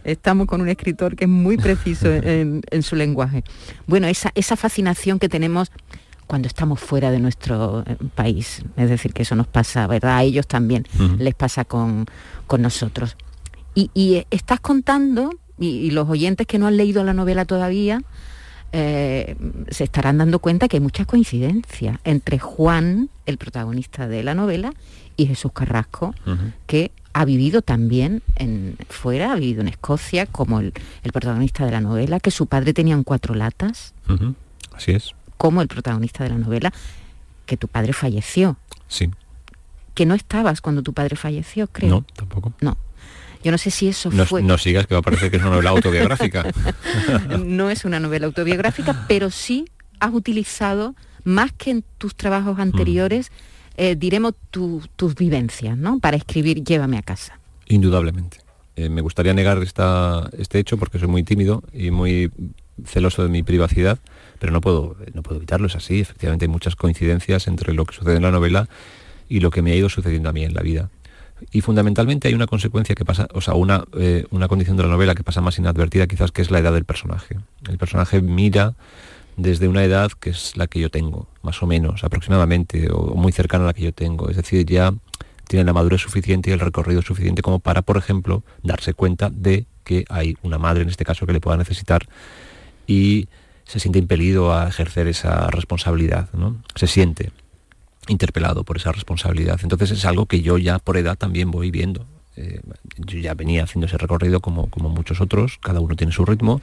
[0.03, 3.45] Estamos con un escritor que es muy preciso en, su lenguaje.
[3.87, 5.71] Bueno, esa, esa fascinación que tenemos
[6.27, 8.63] cuando estamos fuera de nuestro eh, país.
[8.79, 10.17] Es decir, que eso nos pasa, ¿verdad?
[10.17, 10.87] A ellos también
[11.19, 12.07] les pasa con,
[12.59, 13.19] nosotros.
[13.75, 18.01] Y, estás contando, y, los oyentes que no han leído la novela todavía,
[18.73, 19.37] eh,
[19.71, 24.73] se estarán dando cuenta que hay muchas coincidencias entre Juan, el protagonista de la novela,
[25.17, 26.15] y Jesús Carrasco,
[26.67, 30.73] que ha vivido también en, fuera, ha vivido en Escocia, como el,
[31.13, 33.95] protagonista de la novela, que su padre tenía cuatro latas.
[34.73, 35.15] Así es.
[35.37, 36.73] Como el protagonista de la novela,
[37.47, 38.57] que tu padre falleció.
[38.87, 39.11] Sí.
[39.95, 41.91] que no estabas cuando tu padre falleció, creo.
[41.91, 42.55] No, tampoco.
[42.61, 42.79] No.
[43.43, 44.43] Yo no sé si eso no, fue...
[44.43, 46.47] No sigas, que va a parecer que es una novela autobiográfica.
[47.45, 49.67] no es una novela autobiográfica, pero sí
[50.01, 53.31] has utilizado, más que en tus trabajos anteriores,
[53.77, 56.01] eh, diremos tus vivencias, ¿no?
[56.01, 57.39] Para escribir Llévame a casa.
[57.67, 58.39] Indudablemente.
[58.77, 62.31] Eh, me gustaría negar esta, este hecho porque soy muy tímido y muy
[62.85, 63.99] celoso de mi privacidad,
[64.39, 66.01] pero no puedo, no puedo evitarlo, es así.
[66.01, 68.69] Efectivamente hay muchas coincidencias entre lo que sucede en la novela
[69.29, 70.91] y lo que me ha ido sucediendo a mí en la vida.
[71.51, 74.89] Y fundamentalmente hay una consecuencia que pasa, o sea, una, eh, una condición de la
[74.89, 77.37] novela que pasa más inadvertida quizás, que es la edad del personaje.
[77.69, 78.75] El personaje mira
[79.37, 83.33] desde una edad que es la que yo tengo, más o menos, aproximadamente, o muy
[83.33, 84.29] cercana a la que yo tengo.
[84.29, 84.93] Es decir, ya
[85.47, 89.67] tiene la madurez suficiente y el recorrido suficiente como para, por ejemplo, darse cuenta de
[89.85, 92.07] que hay una madre, en este caso, que le pueda necesitar
[92.87, 93.29] y
[93.65, 96.57] se siente impelido a ejercer esa responsabilidad, ¿no?
[96.75, 97.31] Se siente
[98.09, 99.61] interpelado por esa responsabilidad.
[99.63, 102.07] Entonces es algo que yo ya por edad también voy viendo.
[102.37, 102.61] Eh,
[102.99, 106.61] yo ya venía haciendo ese recorrido como, como muchos otros, cada uno tiene su ritmo,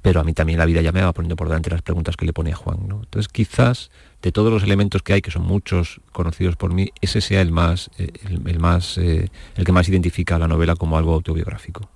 [0.00, 2.26] pero a mí también la vida ya me va poniendo por delante las preguntas que
[2.26, 2.78] le pone a Juan.
[2.82, 7.20] Entonces quizás de todos los elementos que hay, que son muchos conocidos por mí, ese
[7.20, 11.14] sea el más, eh, el, más, eh, el que más identifica la novela como algo
[11.14, 11.88] autobiográfico.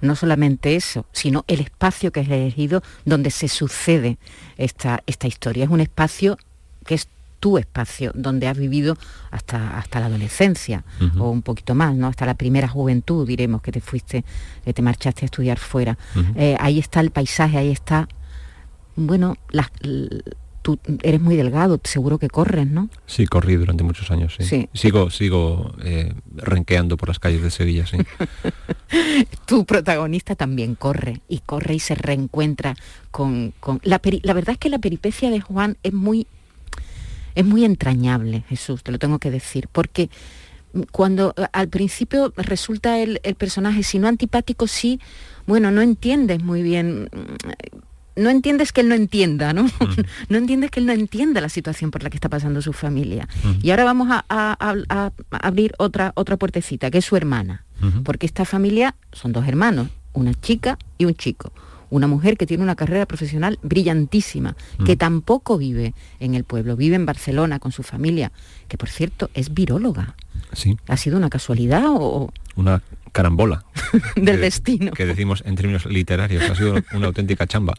[0.00, 4.18] No solamente eso, sino el espacio que has elegido donde se sucede
[4.56, 5.64] esta, esta historia.
[5.64, 6.38] Es un espacio
[6.86, 7.08] que es
[7.44, 8.96] tu espacio, donde has vivido
[9.30, 10.82] hasta, hasta la adolescencia
[11.18, 12.06] o un poquito más, ¿no?
[12.06, 14.24] Hasta la primera juventud, diremos, que te fuiste,
[14.64, 15.98] que te marchaste a estudiar fuera.
[16.36, 18.08] Eh, ahí está el paisaje, ahí está,
[18.96, 19.70] bueno, las,
[20.62, 22.88] tú eres muy delgado, seguro que corres, ¿no?
[23.04, 24.70] Sí, corrí durante muchos años, sí.
[24.72, 27.98] Sigo, sigo eh, renqueando por las calles de Sevilla, sí.
[29.44, 32.74] tu protagonista también corre, y corre y se reencuentra
[33.10, 33.52] con...
[33.82, 36.26] La, la verdad es que la peripecia de Juan es muy
[37.34, 40.10] es muy entrañable, Jesús, te lo tengo que decir, porque
[40.90, 45.00] cuando al principio resulta el, personaje, si no antipático, sí,
[45.46, 49.66] bueno, no entiendes muy bien, mm, no entiendes que él no entienda, ¿no?
[50.28, 53.28] no entiendes que él no entienda la situación por la que está pasando su familia.
[53.62, 57.64] Y ahora vamos a, abrir otra, otra puertecita, que es su hermana,
[58.04, 61.52] porque esta familia son dos hermanos, una chica y un chico
[61.94, 64.98] una mujer que tiene una carrera profesional brillantísima, que mm.
[64.98, 68.32] tampoco vive en el pueblo, vive en Barcelona con su familia,
[68.66, 70.16] que por cierto es viróloga.
[70.52, 70.76] Sí.
[70.88, 72.32] ¿Ha sido una casualidad o...?
[72.56, 73.64] Una carambola.
[74.16, 74.90] del destino.
[74.90, 77.74] Que decimos en términos literarios, ha sido una auténtica chamba.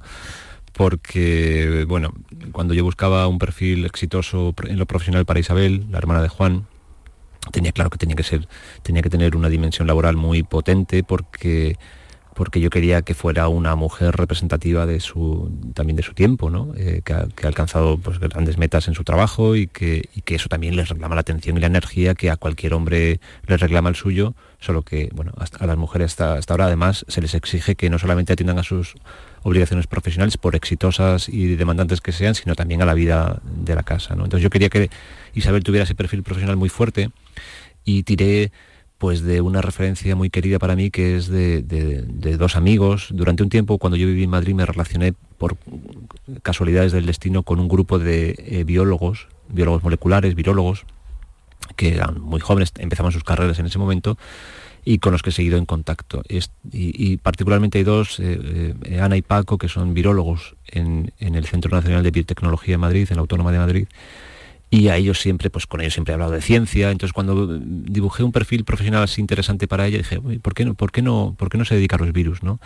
[0.72, 2.14] Porque, bueno,
[2.54, 6.68] cuando yo buscaba un perfil exitoso en lo profesional para Isabel, la hermana de Juan,
[7.52, 8.48] tenía claro que tenía que ser,
[8.82, 11.78] tenía que tener una dimensión laboral muy potente porque
[12.36, 16.74] porque yo quería que fuera una mujer representativa de su, también de su tiempo, ¿no?
[16.76, 20.90] Eh, que, ha, alcanzado pues, grandes metas en su trabajo y que, eso también les
[20.90, 24.82] reclama la atención y la energía que a cualquier hombre les reclama el suyo, solo
[24.82, 28.60] que bueno, a las mujeres hasta, ahora además se les exige que no solamente atiendan
[28.60, 28.96] a sus
[29.44, 33.84] obligaciones profesionales, por exitosas y demandantes que sean, sino también a la vida de la
[33.84, 34.14] casa.
[34.14, 34.90] Entonces yo quería que
[35.34, 37.12] Isabel tuviera ese perfil profesional muy fuerte
[37.86, 38.52] y tiré
[38.98, 41.62] pues de una referencia muy querida para mí que es de,
[42.38, 43.10] dos amigos.
[43.12, 45.58] Durante un tiempo, cuando yo viví en Madrid, me relacioné por
[46.44, 50.86] casualidades del destino con un grupo de eh, biólogos, biólogos moleculares, virólogos,
[51.76, 54.18] que eran muy jóvenes, empezaban sus carreras en ese momento
[54.86, 56.22] y con los que he seguido en contacto.
[56.72, 61.46] Y, particularmente hay dos, eh, eh, Ana y Paco, que son virólogos en, en el
[61.48, 63.88] Centro Nacional de Biotecnología de Madrid, en la Autónoma de Madrid,
[64.76, 68.24] y a ellos siempre, pues con ellos siempre he hablado de ciencia, entonces cuando dibujé
[68.24, 71.50] un perfil profesional así interesante para ella, dije, ¿por qué no, por qué no, por
[71.50, 72.44] qué no se dedica a los virus?
[72.44, 72.60] ¿no?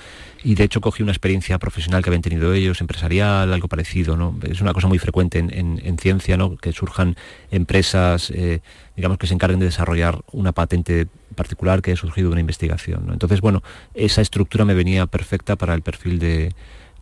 [0.43, 4.35] Y de hecho cogí una experiencia profesional que habían tenido ellos, empresarial, algo parecido, ¿no?
[4.41, 6.57] Es una cosa muy frecuente en, ciencia, ¿no?
[6.57, 7.15] Que surjan
[7.51, 8.61] empresas, eh,
[8.95, 13.09] digamos, que se encarguen de desarrollar una patente particular que ha surgido de una investigación.
[13.11, 13.61] Entonces, bueno,
[13.93, 16.53] esa estructura me venía perfecta para el perfil de,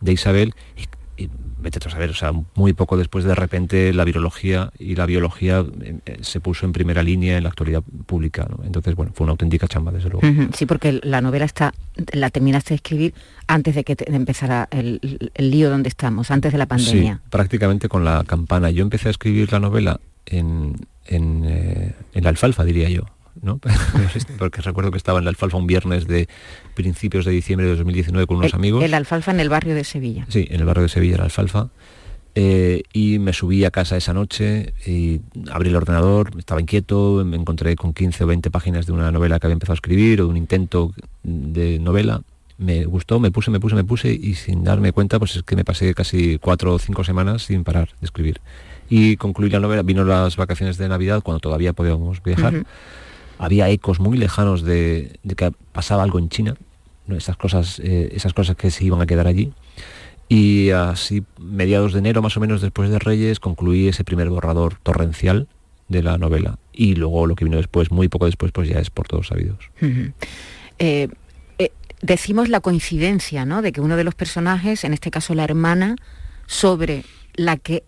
[0.02, 0.54] de Isabel
[1.60, 5.64] vete a saber, o sea, muy poco después de repente la virología y la biología
[5.82, 8.46] eh, eh, se puso en primera línea en la actualidad pública.
[8.64, 10.26] Entonces, bueno, fue una auténtica chamba, desde luego.
[10.54, 11.74] Sí, porque la novela está,
[12.12, 13.14] la terminaste de escribir
[13.46, 15.00] antes de que empezara el,
[15.36, 17.20] lío donde estamos, antes de la pandemia.
[17.22, 18.70] Sí, prácticamente con la campana.
[18.70, 23.04] Yo empecé a escribir la novela en, en, eh, en la alfalfa, diría yo.
[24.38, 26.28] porque recuerdo que estaba en la alfalfa un viernes de
[26.74, 28.82] principios de diciembre de 2019 con unos amigos.
[28.84, 30.26] El alfalfa en el barrio de Sevilla.
[30.28, 31.68] Sí, en el barrio de Sevilla, la alfalfa.
[32.34, 35.20] Eh, y me subí a casa esa noche y
[35.50, 39.40] abrí el ordenador, estaba inquieto, me encontré con 15 o 20 páginas de una novela
[39.40, 40.92] que había empezado a escribir o de un intento
[41.24, 42.22] de novela
[42.58, 45.56] me gustó, me puse, me puse, me puse y sin darme cuenta, pues es que
[45.56, 48.40] me pasé casi cuatro o cinco semanas sin parar de escribir.
[48.90, 52.64] Y concluí la novela, vino las vacaciones de Navidad cuando todavía podíamos viajar.
[53.38, 56.54] Había ecos muy lejanos de, que pasaba algo en China,
[57.08, 59.52] esas, cosas, eh, esas cosas que se iban a quedar allí.
[60.28, 64.78] Y así, mediados de enero, más o menos después de Reyes, concluí ese primer borrador
[64.82, 65.48] torrencial
[65.88, 66.58] de la novela.
[66.72, 69.70] Y luego lo que vino después, muy poco después, pues ya es por todos sabidos.
[70.78, 71.08] Eh,
[71.58, 71.72] eh,
[72.02, 73.62] decimos la coincidencia, ¿no?
[73.62, 75.96] De que uno de los personajes, en este caso la hermana,
[76.46, 77.84] sobre la que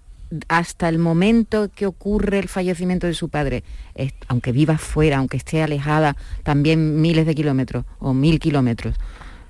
[0.49, 3.65] hasta el momento que ocurre el fallecimiento de su padre,
[4.29, 8.97] aunque viva fuera, aunque esté alejada también miles de kilómetros o mil kilómetros,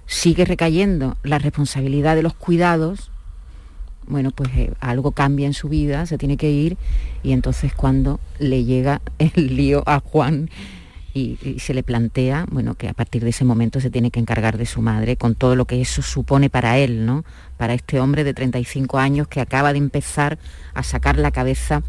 [0.07, 3.11] sigue recayendo la responsabilidad de los cuidados,
[4.07, 6.77] bueno, pues eh, algo cambia en su vida, se tiene que ir
[7.23, 10.51] y entonces cuando le llega el lío a Juan
[11.13, 14.59] y, se le plantea, bueno, que a partir de ese momento se tiene que encargar
[14.59, 17.25] de su madre con todo lo que eso supone para él, ¿no?
[17.57, 20.39] Para este hombre de 35 años que acaba de empezar
[20.75, 21.83] a sacar la cabeza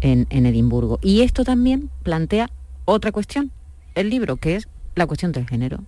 [0.00, 0.98] en, en Edimburgo.
[1.02, 2.50] Y esto también plantea
[2.84, 3.50] otra cuestión,
[3.94, 5.80] el libro, que es la cuestión del género.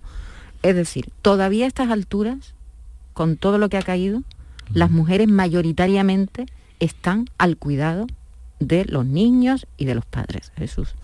[0.63, 2.53] Es decir, todavía a estas alturas,
[3.13, 4.23] con todo lo que ha caído,
[4.73, 6.45] las mujeres mayoritariamente
[6.79, 8.07] están al cuidado
[8.59, 10.95] de los niños y de los padres, Jesús.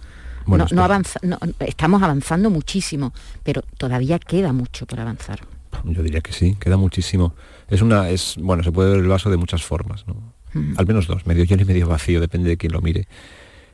[0.47, 1.19] No, avanza,
[1.59, 5.41] estamos avanzando muchísimo, pero todavía queda mucho por avanzar.
[5.85, 7.33] Yo diría que sí, queda muchísimo.
[7.69, 10.33] Es una, es, bueno, se puede ver el vaso de muchas formas, ¿no?
[10.77, 13.07] Al menos dos, medio lleno y medio vacío, depende de quién lo mire.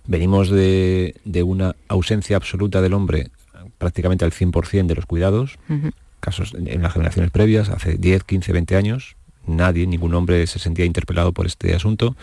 [0.08, 3.32] Venimos de, de una ausencia absoluta del hombre
[3.77, 5.58] prácticamente al 100% de los cuidados,
[6.19, 9.15] casos en las generaciones previas, hace 10, 15, 20 años,
[9.47, 12.15] nadie, ningún hombre se sentía interpelado por este asunto.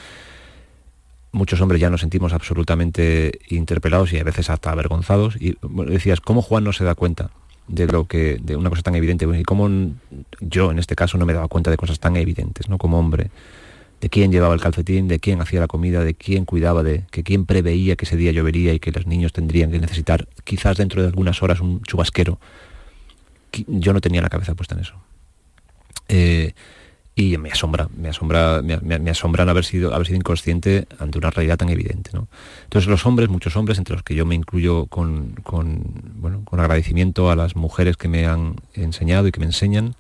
[1.37, 5.37] Muchos hombres ya nos sentimos absolutamente interpelados y a veces hasta avergonzados.
[5.39, 7.29] Y decías, ¿cómo Juan no se da cuenta
[7.69, 9.27] de lo que, de una cosa tan evidente?
[9.39, 9.69] Y cómo
[10.41, 12.79] yo en este caso no me daba cuenta de cosas tan evidentes, ¿no?
[12.79, 13.29] Como hombre
[14.01, 17.23] de quién llevaba el calcetín, de quién hacía la comida, de quién cuidaba, de que
[17.23, 21.03] quién preveía que ese día llovería y que los niños tendrían que necesitar quizás dentro
[21.03, 22.39] de algunas horas un chubasquero.
[23.67, 24.95] Yo no tenía la cabeza puesta en eso.
[26.09, 26.55] Eh,
[27.19, 31.57] y me asombra, me asombra, me, asombra haber sido, haber sido inconsciente ante una realidad
[31.57, 32.11] tan evidente.
[32.65, 35.83] Entonces los hombres, muchos hombres, entre los que yo me incluyo con, con,
[36.17, 39.97] bueno, con agradecimiento a las mujeres que me han enseñado y que me enseñan,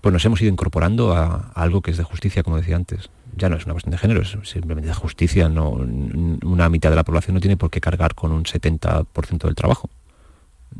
[0.00, 3.10] pues nos hemos ido incorporando a, algo que es de justicia, como decía antes.
[3.36, 5.48] Ya no es una cuestión de género, es simplemente de justicia.
[5.48, 9.54] No, una mitad de la población no tiene por qué cargar con un 70% del
[9.54, 9.88] trabajo.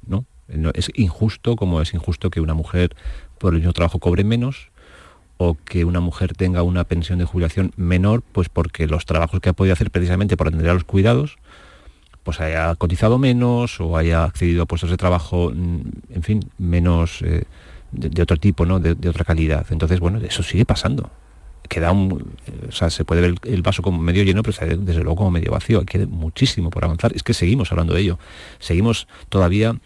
[0.05, 0.25] ¿no?
[0.75, 2.97] Es injusto como es injusto que una mujer
[3.39, 4.73] por el mismo trabajo cobre menos
[5.65, 9.53] que una mujer tenga una pensión de jubilación menor, pues porque los trabajos que ha
[9.53, 11.37] podido hacer precisamente por atender a los cuidados,
[12.23, 15.81] pues haya cotizado menos o haya accedido a puestos de trabajo, mm,
[16.11, 17.23] en fin, menos...
[17.23, 17.45] Eh,
[17.95, 18.81] de, otro tipo, ¿no?
[18.81, 19.67] De, otra calidad.
[19.71, 21.11] Entonces, bueno, eso sigue pasando.
[21.69, 22.35] Queda un,
[22.69, 25.53] o sea, se puede ver el vaso como medio lleno, pero desde luego como medio
[25.53, 25.81] vacío.
[25.81, 27.13] Hay que muchísimo por avanzar.
[27.15, 28.19] Es que seguimos hablando de ello.
[28.59, 29.77] Seguimos todavía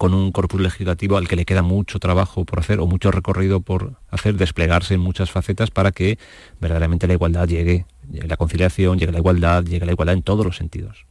[0.00, 3.60] con un corpus legislativo al que le queda mucho trabajo por hacer o mucho recorrido
[3.60, 6.18] por hacer, desplegarse en muchas facetas para que
[6.58, 10.46] verdaderamente la igualdad llegue, llegue la conciliación, llegue la igualdad, llegue la igualdad en todos
[10.46, 11.04] los sentidos.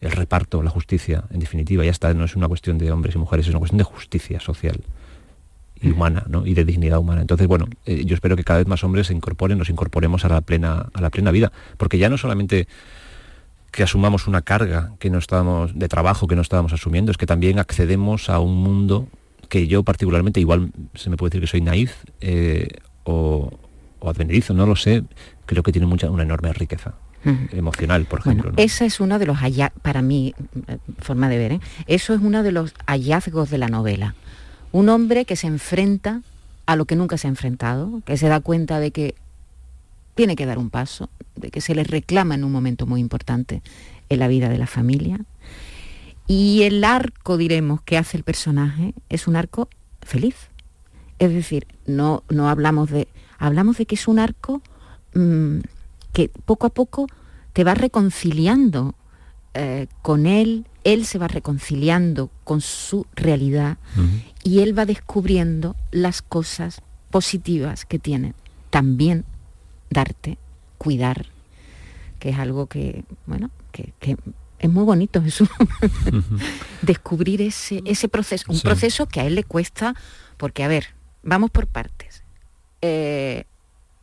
[0.00, 3.18] El reparto, la justicia, en definitiva, ya está, no es una cuestión de hombres y
[3.18, 4.80] mujeres, es una cuestión de justicia social
[5.80, 6.44] y humana, ¿no?
[6.44, 7.20] Y de dignidad humana.
[7.20, 10.28] Entonces, bueno, eh, yo espero que cada vez más hombres se incorporen, nos incorporemos a
[10.30, 12.66] la plena, a la plena vida, porque ya no solamente
[13.70, 17.26] que asumamos una carga que no estábamos de trabajo que no estábamos asumiendo, es que
[17.26, 19.08] también accedemos a un mundo
[19.48, 22.68] que yo particularmente, igual se me puede decir que soy naif eh,
[23.04, 23.50] o,
[23.98, 25.04] o advenedizo, no lo sé,
[25.46, 26.94] creo que tiene mucha, una enorme riqueza
[27.52, 28.52] emocional, por ejemplo.
[28.56, 29.38] Esa es uno de los
[29.82, 30.34] para mí,
[30.68, 34.14] eh, forma de ver, eso es uno de los hallazgos de la novela.
[34.72, 36.22] Un hombre que se enfrenta
[36.66, 39.14] a lo que nunca se ha enfrentado, que se da cuenta de que
[40.20, 43.62] tiene que dar un paso, de que se le reclama en un momento muy importante
[44.10, 45.18] en la vida de la familia.
[46.26, 49.70] Y el arco, diremos, que hace el personaje es un arco
[50.02, 50.34] feliz.
[51.18, 53.08] Es decir, no, no hablamos de...
[53.38, 54.60] Hablamos de que es un arco
[55.14, 55.60] mm,
[56.12, 57.06] que poco a poco
[57.54, 58.94] te va reconciliando
[59.54, 63.78] eh, con él, él se va reconciliando con su realidad
[64.44, 68.34] y él va descubriendo las cosas positivas que tiene.
[68.68, 69.24] También
[69.90, 70.38] darte,
[70.78, 71.26] cuidar,
[72.18, 73.92] que es algo que, bueno, que,
[74.58, 75.46] es muy bonito eso.
[76.82, 79.94] Descubrir ese, ese proceso, un proceso que a él le cuesta,
[80.36, 80.88] porque a ver,
[81.22, 82.22] vamos por partes.
[82.82, 83.44] Eh,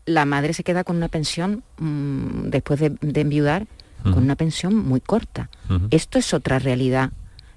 [0.06, 3.68] la madre se queda con una pensión mm, después de, enviudar,
[4.04, 5.50] con una pensión muy corta.
[5.92, 7.12] Esto es otra realidad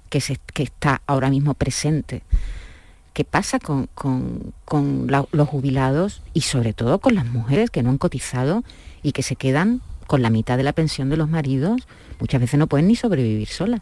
[0.09, 2.23] que, se, que está ahora mismo presente
[3.13, 3.89] ¿qué pasa con,
[5.31, 8.63] los jubilados y sobre todo con las mujeres que no han cotizado
[9.03, 11.81] y que se quedan con la mitad de la pensión de los maridos?
[12.19, 13.81] Muchas veces no pueden ni sobrevivir solas.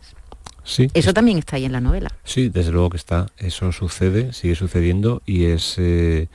[0.63, 2.11] Sí, Eso también está ahí en la novela.
[2.23, 3.27] Sí, desde luego que está.
[3.37, 6.27] Eso sucede, sigue sucediendo y es, eh,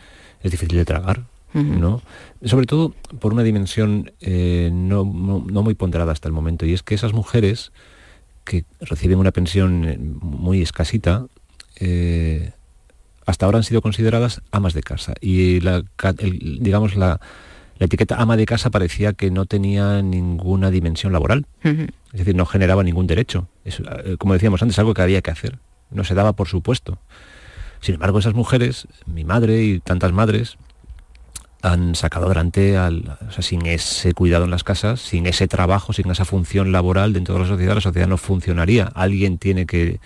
[0.43, 1.25] es difícil de tragar.
[1.55, 2.03] ¿no?
[2.45, 6.97] Sobre todo por una dimensión eh, no, muy ponderada hasta el momento, y es que
[6.97, 7.71] esas mujeres
[8.43, 11.27] que reciben una pensión eh, muy escasita,
[13.27, 15.15] hasta ahora han sido consideradas amas de casa.
[15.21, 15.83] Y la,
[16.61, 17.21] digamos, la,
[17.79, 22.47] la etiqueta ama de casa parecía que no tenía ninguna dimensión laboral, es decir, no
[22.47, 23.49] generaba ningún derecho.
[23.65, 25.59] Eh, como decíamos antes, algo que había que hacer,
[25.91, 26.99] no se daba por supuesto.
[27.81, 30.57] Sin embargo, esas mujeres, mi madre y tantas madres,
[31.63, 36.25] han sacado adelante, al, sin ese cuidado en las casas, sin ese trabajo, sin esa
[36.25, 38.85] función laboral dentro de la sociedad, la sociedad no funcionaría.
[38.95, 39.99] Alguien tiene que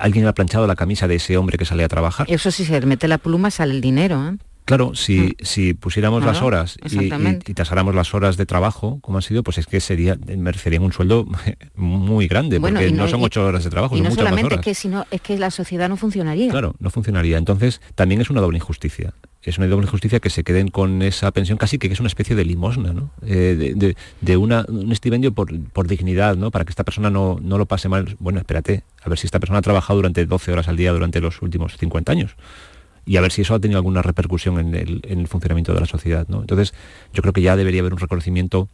[0.00, 2.26] alguien ha planchado la camisa de ese hombre que sale a trabajar.
[2.30, 4.28] Eso sí, se le mete la pluma sale el dinero.
[4.28, 4.36] ¿eh?
[4.64, 5.32] Claro, si, mm.
[5.42, 7.10] si pusiéramos las horas y,
[7.54, 11.26] tasáramos las horas de trabajo, como han sido, pues es que sería merecerían un sueldo
[11.74, 15.06] muy grande, porque no, son ocho horas de trabajo, y no solamente es que sino
[15.10, 16.50] es que la sociedad no funcionaría.
[16.50, 17.36] Claro, no funcionaría.
[17.36, 19.12] Entonces, también es una doble injusticia.
[19.42, 22.34] Es una doble injusticia que se queden con esa pensión casi que es una especie
[22.34, 23.10] de limosna, ¿no?
[23.26, 26.50] Eh, de, una, un estipendio por, por, dignidad, ¿no?
[26.50, 28.16] Para que esta persona no, no lo pase mal.
[28.18, 31.20] Bueno, espérate, a ver si esta persona ha trabajado durante 12 horas al día durante
[31.20, 32.36] los últimos 50 años
[33.06, 36.26] y a ver si eso ha tenido alguna repercusión en el, funcionamiento de la sociedad.
[36.28, 36.40] ¿no?
[36.40, 36.74] Entonces,
[37.12, 38.68] yo creo que ya debería haber un reconocimiento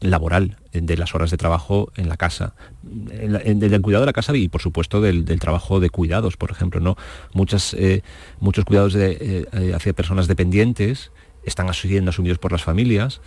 [0.00, 4.48] laboral de las horas de trabajo en la casa, del cuidado de la casa y
[4.48, 6.96] por supuesto del, trabajo de cuidados, por ejemplo, ¿no?
[7.32, 8.02] Muchas, eh,
[8.38, 11.10] muchos cuidados de, eh, eh, hacia personas dependientes
[11.44, 13.20] están siendo asumidos por las familias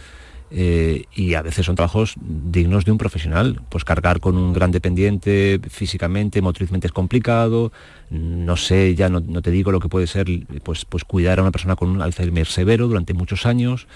[0.52, 3.62] eh, y a veces son trabajos dignos de un profesional.
[3.70, 7.72] Pues cargar con un gran dependiente físicamente, motrizmente es complicado,
[8.10, 10.28] no sé, ya no, te digo lo que puede ser,
[10.64, 13.88] pues, pues cuidar a una persona con un Alzheimer severo durante muchos años.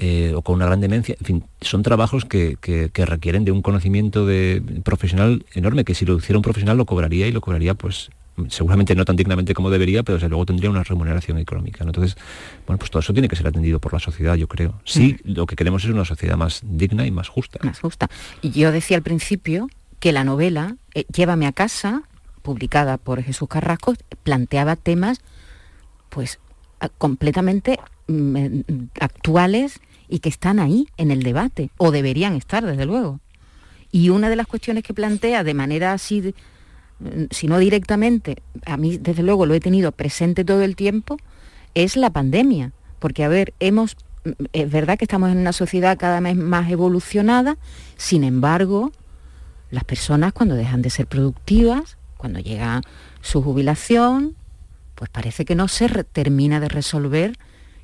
[0.00, 2.56] Eh, o con una gran demencia, en fin, son trabajos que,
[2.94, 7.26] requieren de un conocimiento de profesional enorme, que si lo hiciera un profesional lo cobraría
[7.26, 8.10] y lo cobraría pues
[8.48, 11.84] seguramente no tan dignamente como debería, pero desde luego tendría una remuneración económica.
[11.84, 12.16] Entonces,
[12.66, 14.80] bueno, pues todo eso tiene que ser atendido por la sociedad, yo creo.
[14.84, 15.32] Sí, mm.
[15.32, 17.58] lo que queremos es una sociedad más digna y más justa.
[17.62, 18.08] Más justa.
[18.42, 19.68] Y yo decía al principio
[20.00, 22.02] que la novela eh, Llévame a casa,
[22.42, 25.20] publicada por Jesús Carrasco, planteaba temas
[26.08, 26.38] pues
[26.98, 28.60] completamente mm,
[29.00, 33.20] actuales y que están ahí en el debate, o deberían estar, desde luego.
[33.92, 36.34] Y una de las cuestiones que plantea de manera así
[37.30, 41.16] si no directamente, a mí desde luego lo he tenido presente todo el tiempo,
[41.74, 42.72] es la pandemia.
[42.98, 46.70] Porque, a ver, hemos, mm, es verdad que estamos en una sociedad cada vez más
[46.70, 47.56] evolucionada,
[47.96, 48.92] sin embargo,
[49.70, 52.80] las personas cuando dejan de ser productivas, cuando llega
[53.20, 54.34] su jubilación,
[54.94, 57.36] pues parece que no se termina de resolver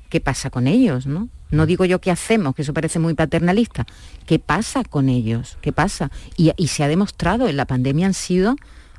[0.09, 1.29] qué pasa con ellos, ¿no?
[1.51, 3.85] No digo yo qué hacemos, que eso parece muy paternalista.
[4.25, 5.57] ¿Qué pasa con ellos?
[5.61, 6.11] ¿Qué pasa?
[6.35, 8.55] Y se ha demostrado, en la pandemia han sido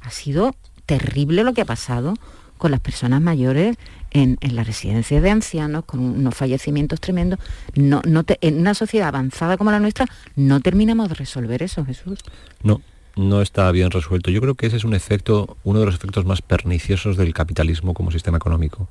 [0.07, 0.55] ha sido
[0.87, 2.15] terrible lo que ha pasado
[2.59, 3.77] con las personas mayores
[4.13, 7.39] en, en las residencias de ancianos, con unos fallecimientos tremendos.
[7.75, 12.21] No, no en una sociedad avanzada como la nuestra, no terminamos de resolver eso, Jesús.
[12.63, 12.81] No,
[13.17, 14.31] no está bien resuelto.
[14.31, 17.93] Yo creo que ese es un efecto, uno de los efectos más perniciosos del capitalismo
[17.93, 18.89] como sistema económico.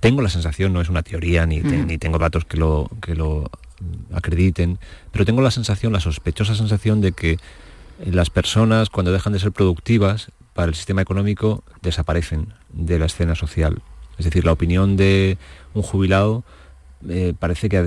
[0.00, 3.50] Tengo la sensación, no es una teoría, ni, ni tengo datos que lo, que lo
[4.12, 4.78] acrediten,
[5.12, 7.38] pero tengo la sensación, la sospechosa sensación de que
[8.04, 13.34] las personas cuando dejan de ser productivas para el sistema económico desaparecen de la escena
[13.34, 13.82] social.
[14.18, 15.36] Es decir, la opinión de
[15.74, 16.44] un jubilado
[17.08, 17.86] eh, parece que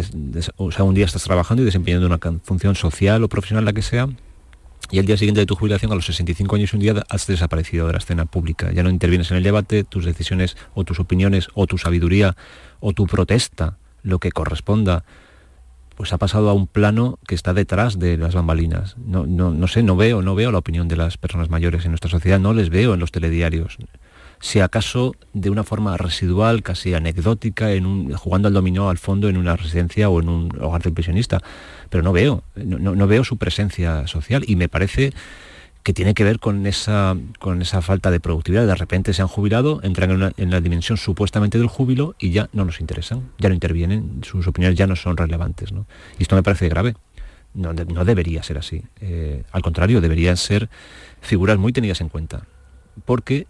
[0.56, 4.08] o un día estás trabajando y desempeñando una función social o profesional, la que sea,
[4.92, 7.88] y al día siguiente de tu jubilación, a los 65 años un día, has desaparecido
[7.88, 8.72] de la escena pública.
[8.72, 12.36] Ya no intervienes en el debate, tus decisiones o tus opiniones o tu sabiduría
[12.80, 15.04] o tu protesta, lo que corresponda,
[16.00, 18.96] pues ha pasado a un plano que está detrás de las bambalinas.
[19.06, 22.10] No, no, sé, no veo, no veo la opinión de las personas mayores en nuestra
[22.10, 23.78] sociedad, no les veo en los telediarios.
[24.40, 29.36] Si acaso de una forma residual, casi anecdótica, en jugando al dominó al fondo en
[29.36, 31.42] una residencia o en un hogar del pensionista,
[31.90, 35.12] pero no veo, no veo su presencia social y me parece
[35.84, 38.68] que tiene que ver con esa, con esa falta de productividad.
[38.68, 42.66] De repente se han jubilado, entran en, la dimensión supuestamente del júbilo y ya no
[42.66, 45.72] nos interesan, ya no intervienen, sus opiniones ya no son relevantes.
[46.18, 46.96] Y esto me parece grave.
[47.54, 48.84] No, debería ser así.
[49.02, 50.70] Eh, al contrario, deberían ser
[51.22, 52.44] figuras muy tenidas en cuenta.
[53.06, 53.48] Porque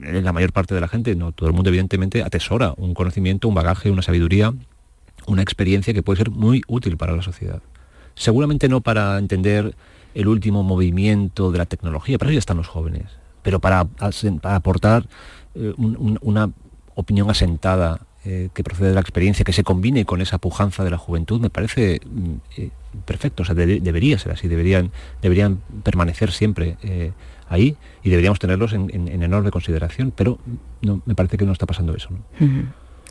[0.00, 3.54] la mayor parte de la gente, no todo el mundo evidentemente, atesora un conocimiento, un
[3.54, 4.54] bagaje, una sabiduría,
[5.26, 7.60] una experiencia que puede ser muy útil para la sociedad.
[8.14, 9.74] Seguramente no para entender
[10.14, 13.04] el último movimiento de la tecnología, para eso ya están los jóvenes.
[13.42, 13.86] pero para,
[14.42, 15.08] aportar
[15.54, 16.50] eh, una
[16.94, 20.90] opinión asentada eh, que procede de la experiencia, que se combine con esa pujanza de
[20.90, 22.70] la juventud, me parece mm, eh,
[23.04, 23.42] perfecto.
[23.42, 26.76] O sea, debería ser así, deberían, deberían permanecer siempre
[27.48, 30.38] ahí y deberíamos tenerlos en, enorme consideración, pero
[30.82, 32.10] no, me parece que no está pasando eso.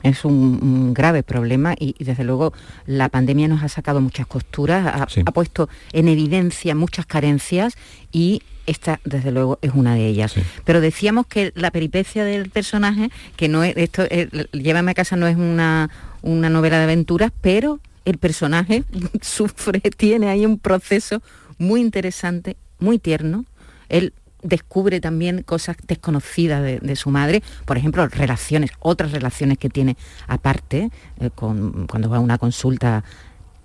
[0.03, 2.53] Es un, grave problema y, desde luego
[2.85, 7.77] la pandemia nos ha sacado muchas costuras, ha, puesto en evidencia muchas carencias
[8.11, 10.35] y esta desde luego es una de ellas.
[10.65, 14.03] Pero decíamos que la peripecia del personaje, que no es, esto,
[14.51, 15.89] Llévame a casa no es una,
[16.21, 18.83] una novela de aventuras, pero el personaje
[19.21, 21.21] sufre, tiene ahí un proceso
[21.57, 23.45] muy interesante, muy tierno.
[23.89, 29.97] Él descubre también cosas desconocidas de, su madre, por ejemplo, relaciones, otras relaciones que tiene
[30.27, 30.89] aparte,
[31.19, 33.03] eh, con, cuando va a una consulta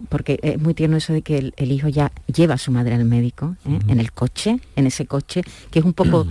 [0.08, 3.04] porque es muy tierno eso de que el, hijo ya lleva a su madre al
[3.04, 3.78] médico, ¿eh?
[3.88, 6.26] en el coche, en ese coche, que es un poco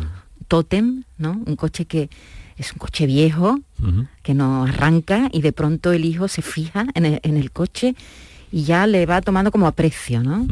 [0.48, 1.42] tótem, ¿no?
[1.46, 2.10] Un coche que
[2.58, 3.60] es un coche viejo,
[4.24, 7.96] que no arranca y de pronto el hijo se fija en el, coche
[8.52, 10.48] y ya le va tomando como aprecio, ¿no?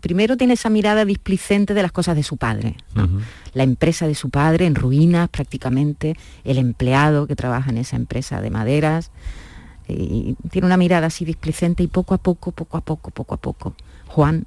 [0.00, 2.76] Primero tiene esa mirada displicente de las cosas de su padre,
[3.52, 8.40] la empresa de su padre en ruinas prácticamente, el empleado que trabaja en esa empresa
[8.40, 9.10] de maderas,
[9.88, 13.36] y tiene una mirada así displicente y poco a poco, poco a poco, poco a
[13.38, 13.74] poco,
[14.06, 14.46] Juan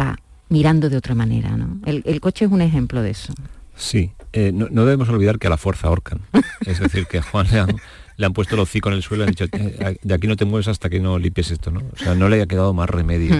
[0.00, 0.18] va
[0.48, 1.56] mirando de otra manera.
[1.56, 1.80] ¿no?
[1.84, 3.32] El, coche es un ejemplo de eso.
[3.74, 6.20] Sí, eh, no, debemos olvidar que a la fuerza ahorcan.
[6.66, 7.48] Es decir, que a Juan
[8.16, 10.36] le han, puesto el hocico en el suelo y han dicho, eh, de aquí no
[10.36, 11.70] te mueves hasta que no limpies esto.
[11.70, 11.80] ¿no?
[11.80, 13.34] O sea, no le haya quedado más remedio.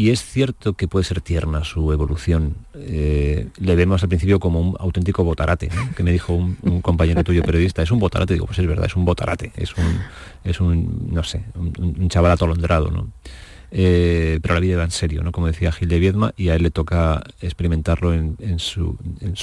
[0.00, 2.54] Y es cierto que puede ser tierna su evolución.
[2.74, 7.42] Eh, le vemos al principio como un auténtico botarate, que me dijo un, compañero tuyo
[7.42, 10.00] periodista, es un botarate, digo, pues es verdad, es un botarate, es un,
[10.42, 13.08] es un no sé, un, chaval atolondrado, ¿no?
[13.72, 15.32] Eh, pero la vida va en serio, ¿no?
[15.32, 19.36] Como decía Gil de Viedma, y a él le toca experimentarlo en, su, en,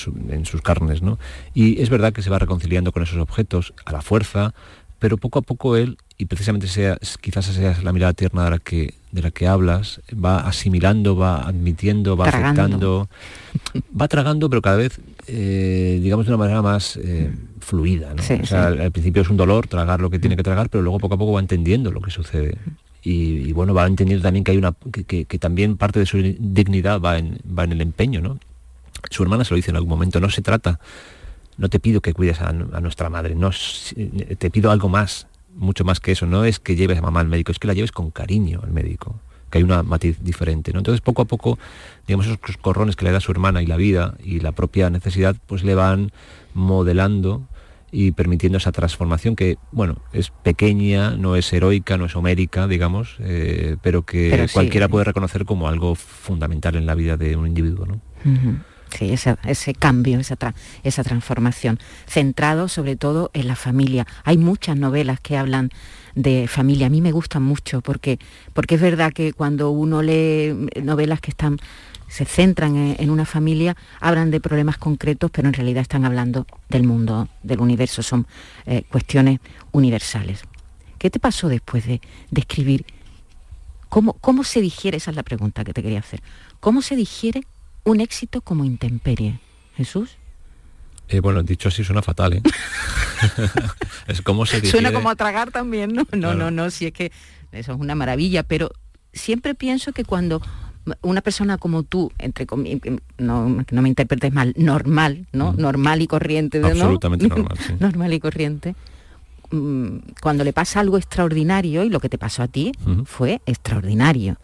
[0.46, 1.20] sus carnes, ¿no?
[1.54, 4.56] Y es verdad que se va reconciliando con esos objetos a la fuerza,
[4.98, 8.58] pero poco a poco él, y precisamente sea, quizás sea la mirada tierna de la
[8.58, 13.10] que, de la que hablas, va asimilando, va admitiendo, va aceptando,
[14.00, 18.14] va tragando, pero cada vez, eh, digamos, de una manera más eh, fluida.
[18.52, 21.18] al, principio es un dolor tragar lo que tiene que tragar, pero luego poco a
[21.18, 22.58] poco va entendiendo lo que sucede.
[23.04, 27.18] Y, bueno, va entendiendo también que hay una que, también parte de su dignidad va
[27.18, 28.38] en, va en el empeño, ¿no?
[29.10, 30.80] Su hermana se lo dice en algún momento, no se trata
[31.58, 33.50] no te pido que cuides a, nuestra madre, no,
[34.38, 35.28] te pido algo más,
[35.58, 37.74] mucho más que eso, no es que lleves a mamá al médico, es que la
[37.74, 40.72] lleves con cariño al médico, que hay una matiz diferente.
[40.72, 40.80] ¿no?
[40.80, 41.58] Entonces poco a poco,
[42.08, 45.36] digamos, esos corrones que le da su hermana y la vida y la propia necesidad,
[45.48, 46.12] pues le van
[46.54, 47.48] modelando
[47.92, 53.16] y permitiendo esa transformación que, bueno, es pequeña, no es heroica, no es homérica, digamos,
[53.20, 57.86] eh, pero que cualquiera puede reconocer como algo fundamental en la vida de un individuo.
[57.86, 58.02] ¿no?
[58.90, 60.38] Sí, ese, cambio, esa,
[60.84, 64.08] esa transformación, centrado sobre todo en la familia.
[64.24, 65.70] Hay muchas novelas que hablan
[66.16, 66.88] de familia.
[66.88, 68.18] A mí me gustan mucho porque,
[68.54, 71.58] porque es verdad que cuando uno lee novelas que están
[72.08, 76.84] se centran en, una familia, hablan de problemas concretos, pero en realidad están hablando del
[76.84, 78.26] mundo, del universo, son
[78.66, 79.42] eh, cuestiones
[79.74, 80.42] universales.
[80.98, 82.00] ¿Qué te pasó después de,
[82.32, 82.86] de escribir?
[83.90, 84.98] ¿Cómo, ¿Cómo se digiere?
[84.98, 86.22] Esa es la pregunta que te quería hacer.
[86.62, 87.44] ¿Cómo se digiere
[87.88, 89.40] un éxito como intemperie.
[89.76, 90.18] Jesús.
[91.08, 92.42] Eh, bueno, dicho así suena fatal, ¿eh?
[94.08, 96.06] es como se Suena como a tragar también, ¿no?
[96.12, 97.12] No, no, no, si es que
[97.52, 98.72] eso es una maravilla, pero
[99.14, 100.42] siempre pienso que cuando
[101.02, 102.46] una persona como tú, entre
[103.18, 105.54] no, no me interpretes mal, normal, ¿no?
[105.54, 106.68] Normal y corriente, ¿no?
[106.68, 108.76] Absolutamente normal, normal y corriente.
[109.52, 112.74] Mm, cuando le pasa algo extraordinario, y lo que te pasó a ti
[113.06, 114.38] fue extraordinario,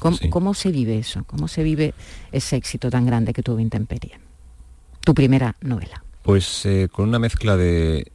[0.00, 1.24] ¿Cómo, se vive eso?
[1.24, 1.94] ¿Cómo se vive
[2.32, 4.18] ese éxito tan grande que tuvo Intemperie?
[5.04, 6.02] Tu primera novela.
[6.22, 8.10] Pues eh, con una mezcla de,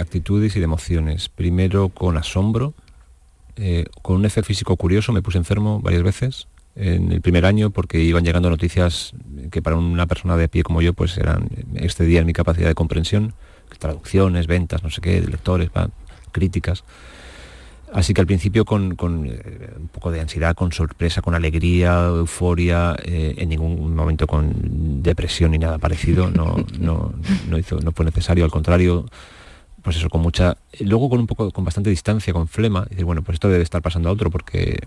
[0.00, 1.28] actitudes y de emociones.
[1.28, 2.74] Primero con asombro,
[3.56, 7.70] eh, con un efecto físico curioso, me puse enfermo varias veces en el primer año
[7.70, 9.14] porque iban llegando noticias
[9.50, 13.32] que para una persona de pie como yo pues eran excedían mi capacidad de comprensión,
[13.78, 15.70] traducciones, ventas, no sé qué, de lectores,
[16.32, 16.84] críticas.
[17.96, 18.94] Así que al principio con,
[19.26, 25.02] eh, un poco de ansiedad, con sorpresa, con alegría, euforia, eh, en ningún momento con
[25.02, 27.14] depresión ni nada parecido, no, no,
[27.58, 29.06] hizo, no fue necesario, al contrario,
[29.80, 30.58] pues eso, con mucha.
[30.80, 33.62] Luego con un poco, con bastante distancia, con flema, y decir, bueno, pues esto debe
[33.62, 34.78] estar pasando a otro, porque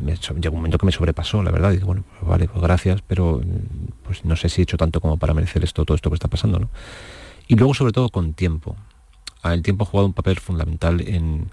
[0.00, 3.02] me, llegó un momento que me sobrepasó, la verdad, y bueno, pues vale, pues gracias,
[3.06, 3.42] pero
[4.02, 6.28] pues no sé si he hecho tanto como para merecer esto, todo esto que está
[6.28, 6.70] pasando, ¿no?
[7.48, 8.76] Y luego sobre todo con tiempo.
[9.42, 11.50] Ah, el tiempo ha jugado un papel fundamental en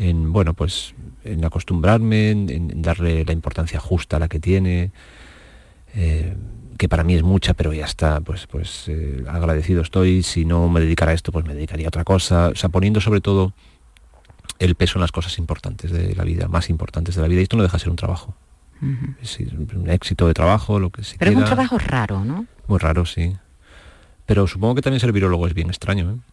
[0.00, 0.94] en bueno pues
[1.24, 4.90] en acostumbrarme, en, darle la importancia justa a la que tiene.
[5.94, 6.34] Eh,
[6.78, 10.22] que para mí es mucha, pero ya está, pues, pues eh, agradecido estoy.
[10.22, 12.48] Si no me dedicara a esto, pues me dedicaría a otra cosa.
[12.48, 13.52] O sea, poniendo sobre todo
[14.58, 17.40] el peso en las cosas importantes de la vida, más importantes de la vida.
[17.40, 18.34] Y esto no deja de ser un trabajo.
[19.20, 22.46] es un éxito de trabajo, lo que se Pero es un trabajo raro, ¿no?
[22.66, 23.36] Muy raro, sí.
[24.24, 26.29] Pero supongo que también ser virólogo es bien extraño, ¿eh?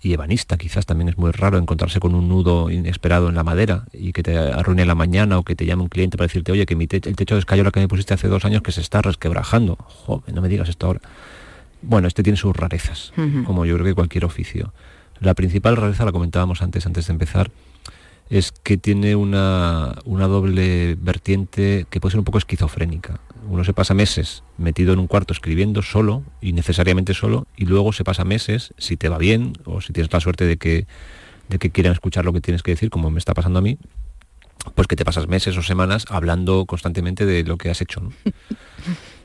[0.00, 0.56] Y ebanista.
[0.56, 4.22] Quizás también es muy raro encontrarse con un nudo inesperado en la madera y que
[4.22, 6.84] te arruine la mañana o que te llame un cliente para decirte oye que mi
[6.90, 10.34] el techo de escayola que me pusiste hace dos años que se está resquebrajando joder
[10.34, 11.00] no me digas esto ahora.
[11.82, 13.12] Bueno este tiene sus rarezas
[13.46, 14.72] como yo creo que cualquier oficio.
[15.20, 17.50] La principal rareza la comentábamos antes antes de empezar
[18.30, 23.72] es que tiene una, una doble vertiente que puede ser un poco esquizofrénica uno se
[23.72, 28.24] pasa meses metido en un cuarto escribiendo solo y necesariamente solo y luego se pasa
[28.24, 30.86] meses, si te va bien o si tienes la suerte de que,
[31.48, 33.78] de que quieran escuchar lo que tienes que decir, como me está pasando a mí,
[34.74, 38.02] pues que te pasas meses o semanas hablando constantemente de lo que has hecho.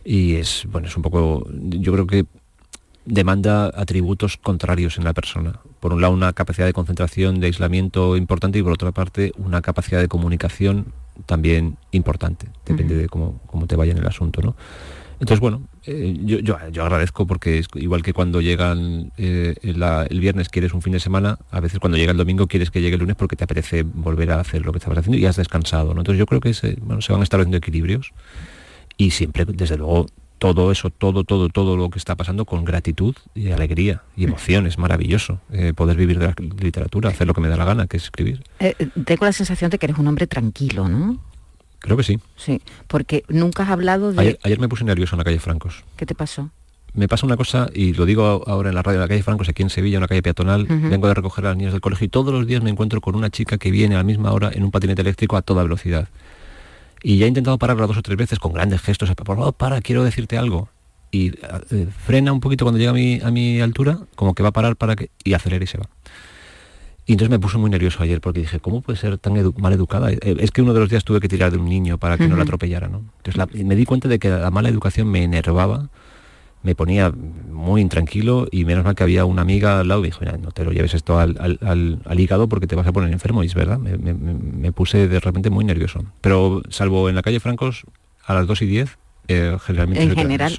[0.06, 2.26] Y es, bueno, es un poco, yo creo que
[3.10, 5.60] demanda atributos contrarios en la persona.
[5.80, 9.62] Por un lado, una capacidad de concentración, de aislamiento importante y por otra parte, una
[9.62, 10.93] capacidad de comunicación
[11.26, 12.47] también importante.
[12.66, 14.55] Depende de cómo, cómo, te vaya en el asunto, ¿no?
[15.20, 20.47] Entonces, bueno, eh, yo, yo, agradezco porque es igual que cuando llegan eh, el viernes
[20.47, 23.01] quieres un fin de semana, a veces cuando llega el domingo quieres que llegue el
[23.01, 25.93] lunes porque te apetece volver a hacer lo que estabas haciendo y has descansado.
[25.93, 26.01] ¿no?
[26.01, 28.14] Entonces yo creo que se, bueno, se van estableciendo equilibrios
[28.95, 30.05] y siempre, desde luego,
[30.40, 34.66] todo eso, todo, todo, todo lo que está pasando con gratitud y alegría y emoción.
[34.66, 37.88] Es maravilloso eh, poder vivir de la literatura, hacer lo que me da la gana,
[37.88, 38.42] que es escribir.
[38.60, 38.74] Eh,
[39.06, 41.20] tengo la sensación de que eres un hombre tranquilo, ¿no?
[41.80, 42.20] Creo que sí.
[42.36, 44.40] Sí, porque nunca has hablado de...
[44.44, 45.84] Ayer, me puse nervioso en la calle Francos.
[45.96, 46.50] ¿Qué te pasó?
[46.94, 49.48] Me pasa una cosa, y lo digo ahora en la radio de la calle Francos,
[49.48, 52.10] aquí en Sevilla, una calle peatonal, vengo de recoger a las niñas del colegio y
[52.10, 54.64] todos los días me encuentro con una chica que viene a la misma hora en
[54.64, 56.10] un patinete eléctrico a toda velocidad.
[57.02, 59.82] Y ya he intentado pararla dos o tres veces con grandes gestos, por favor, para,
[59.82, 60.70] quiero decirte algo
[61.12, 61.30] y
[61.72, 64.54] eh, frena un poquito cuando llega a mi, a mi altura, como que va a
[64.54, 65.89] parar para que, y acelera y se va.
[67.06, 70.12] Y entonces me puse muy nervioso ayer porque dije, ¿cómo puede ser tan mal educada?
[70.12, 72.28] Eh, es que uno de los días tuve que tirar de un niño para que
[72.28, 73.02] no la atropellara, ¿no?
[73.24, 75.89] Entonces me di cuenta de que la mala educación me enervaba,
[76.64, 80.26] me ponía muy intranquilo y menos mal que había una amiga al lado y dijo,
[80.26, 83.43] no te lo lleves esto al, al, al, hígado porque te vas a poner enfermo.
[83.43, 86.03] Y es verdad, me, me, me, puse de repente muy nervioso.
[86.22, 87.86] Pero salvo en la calle Francos,
[88.26, 88.97] a las 2 y 10
[89.32, 90.55] eh, generalmente en general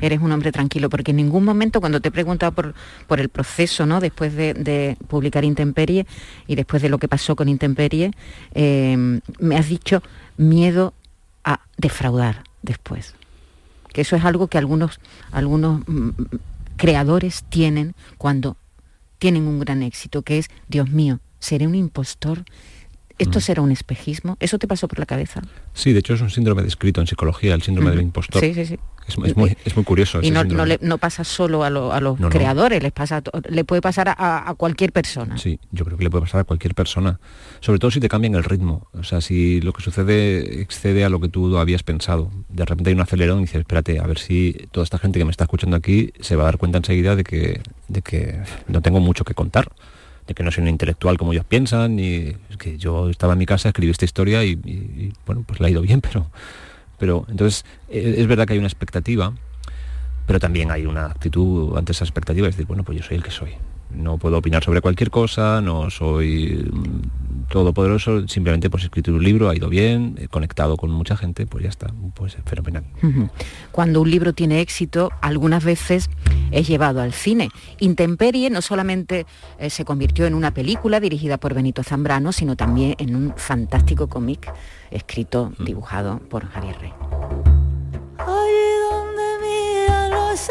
[0.00, 2.72] eres, un hombre tranquilo, porque en ningún momento cuando te he preguntado por,
[3.08, 3.98] por el proceso, ¿no?
[3.98, 6.06] Después de, publicar Intemperie
[6.46, 8.12] y después de lo que pasó con Intemperie,
[8.54, 10.00] eh, me has dicho
[10.36, 10.94] miedo
[11.42, 13.16] a defraudar después.
[13.94, 15.00] Que eso es algo que algunos,
[15.32, 16.10] algunos mm,
[16.76, 18.58] creadores tienen cuando
[19.18, 22.44] tienen un gran éxito, que es, Dios mío, seré un impostor,
[23.16, 23.42] ¿Esto mm.
[23.42, 24.36] será un espejismo?
[24.40, 25.40] ¿Eso te pasó por la cabeza?
[25.72, 28.40] Sí, de hecho es un síndrome descrito en psicología, el síndrome del impostor.
[28.40, 28.78] Sí, sí, sí.
[29.06, 30.20] Es, muy, curioso.
[30.22, 34.92] Y no, no, pasa solo a, los creadores, Les pasa, le puede pasar a, cualquier
[34.92, 35.36] persona.
[35.36, 37.20] Sí, yo creo que le puede pasar a cualquier persona.
[37.60, 38.88] Sobre todo si te cambian el ritmo.
[38.92, 42.30] O sea, si lo que sucede excede a lo que tú habías pensado.
[42.48, 45.24] De repente hay un acelerón y dices, espérate, a ver si toda esta gente que
[45.24, 48.80] me está escuchando aquí se va a dar cuenta enseguida de que, de que no
[48.80, 49.68] tengo mucho que contar
[50.26, 53.46] de que no soy un intelectual como ellos piensan, y que yo estaba en mi
[53.46, 56.30] casa, escribí esta historia y, bueno, pues la ha ido bien, pero,
[56.98, 59.32] pero entonces e, es verdad que hay una expectativa,
[60.26, 63.22] pero también hay una actitud ante esa expectativa, es decir, bueno, pues yo soy el
[63.22, 63.54] que soy.
[63.94, 66.70] No puedo opinar sobre cualquier cosa, no soy
[67.48, 71.46] todopoderoso, simplemente pues he escrito un libro, ha ido bien, he conectado con mucha gente,
[71.46, 72.84] pues ya está, pues fenomenal.
[73.70, 76.10] Cuando un libro tiene éxito, algunas veces
[76.50, 77.50] es llevado al cine.
[77.78, 79.26] Intemperie no solamente
[79.58, 84.08] eh, se convirtió en una película dirigida por Benito Zambrano, sino también en un fantástico
[84.08, 84.52] cómic
[84.90, 86.92] escrito, dibujado por Javier Rey.
[88.90, 90.50] donde los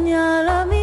[0.00, 0.79] soñar a mí.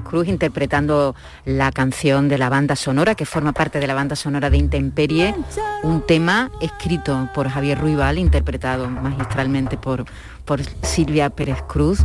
[0.00, 4.50] Cruz interpretando la canción de la banda sonora, que forma parte de la banda sonora
[4.50, 5.34] de Intemperie,
[5.82, 10.04] un tema escrito por Javier Ruibal, interpretado magistralmente por,
[10.44, 12.00] por Silvia Pérez Cruz.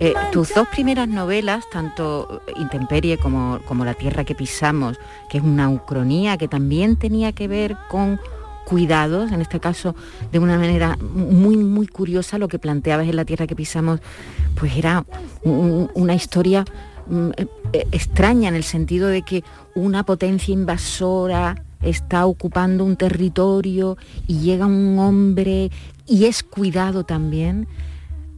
[0.00, 4.98] Eh, tus dos primeras novelas, tanto Intemperie como, como La Tierra que Pisamos,
[5.30, 8.18] que es una ucronía que también tenía que ver con
[8.64, 9.94] cuidados, en este caso
[10.32, 14.00] de una manera muy, muy curiosa, lo que planteabas en la tierra que pisamos,
[14.58, 15.04] pues era
[15.42, 16.64] una historia
[17.06, 17.30] mm,
[17.72, 19.44] eh, extraña en el sentido de que
[19.74, 25.70] una potencia invasora está ocupando un territorio y llega un hombre
[26.06, 27.66] y es cuidado también,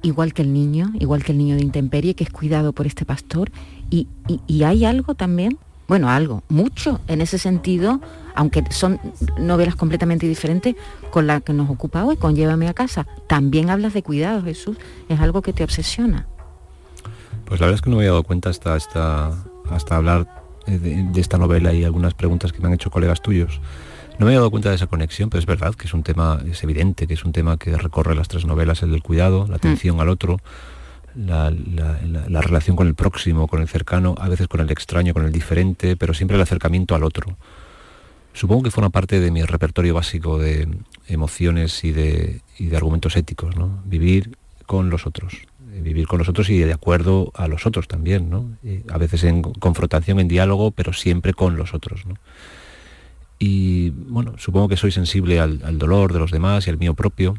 [0.02, 3.04] igual que el niño, igual que el niño de intemperie, que es cuidado por este
[3.04, 3.50] pastor.
[3.90, 4.08] y,
[4.48, 8.00] y hay algo también, bueno, algo, mucho en ese sentido
[8.36, 9.00] aunque son
[9.38, 10.76] novelas completamente diferentes
[11.10, 13.06] con la que nos ocupa hoy, con Llévame a casa.
[13.26, 14.76] También hablas de cuidado, Jesús,
[15.08, 16.26] es algo que te obsesiona.
[17.46, 19.32] Pues la verdad es que no me había dado cuenta hasta, hasta,
[19.70, 20.26] hasta hablar
[20.66, 23.60] de, esta novela y algunas preguntas que me han hecho colegas tuyos.
[24.18, 26.40] No me había dado cuenta de esa conexión, pero es verdad que es un tema,
[26.50, 29.56] es evidente que es un tema que recorre las tres novelas, el del cuidado, la
[29.56, 30.00] atención mm.
[30.00, 30.40] al otro,
[31.14, 35.24] la, la, relación con el próximo, con el cercano, a veces con el extraño, con
[35.24, 37.36] el diferente, pero siempre el acercamiento al otro
[38.36, 40.68] supongo que forma parte de mi repertorio básico de
[41.08, 42.42] emociones y de,
[42.74, 43.82] argumentos éticos, ¿no?
[43.86, 44.36] Vivir
[44.66, 45.34] con los otros,
[45.82, 48.56] vivir con los otros y de acuerdo a los otros también, ¿no?
[48.90, 52.02] a veces en confrontación, en diálogo, pero siempre con los otros,
[53.38, 57.34] Y bueno, supongo que soy sensible al, dolor de los demás y al mío propio,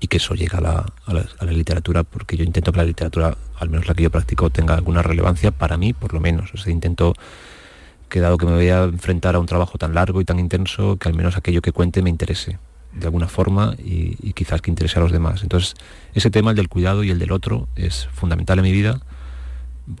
[0.00, 3.86] y que eso llega a la, literatura, porque yo intento que la literatura, al menos
[3.86, 6.52] la que yo practico, tenga alguna relevancia para mí, por lo menos.
[6.52, 7.14] O sea, intento
[8.08, 10.96] que dado que me voy a enfrentar a un trabajo tan largo y tan intenso,
[10.96, 12.58] que al menos aquello que cuente me interese
[12.98, 15.42] de alguna forma y, quizás que interese a los demás.
[15.42, 15.74] Entonces,
[16.14, 19.00] ese tema, el del cuidado y el del otro, es fundamental en mi vida.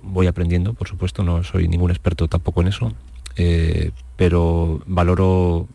[0.02, 2.92] Voy aprendiendo, por supuesto, no soy ningún experto tampoco en eso,
[3.36, 5.68] eh, pero valoro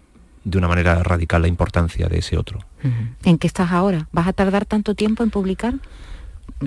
[0.44, 2.60] de una manera radical la importancia de ese otro.
[3.24, 4.08] ¿En qué estás ahora?
[4.12, 5.76] ¿Vas a tardar tanto tiempo en publicar?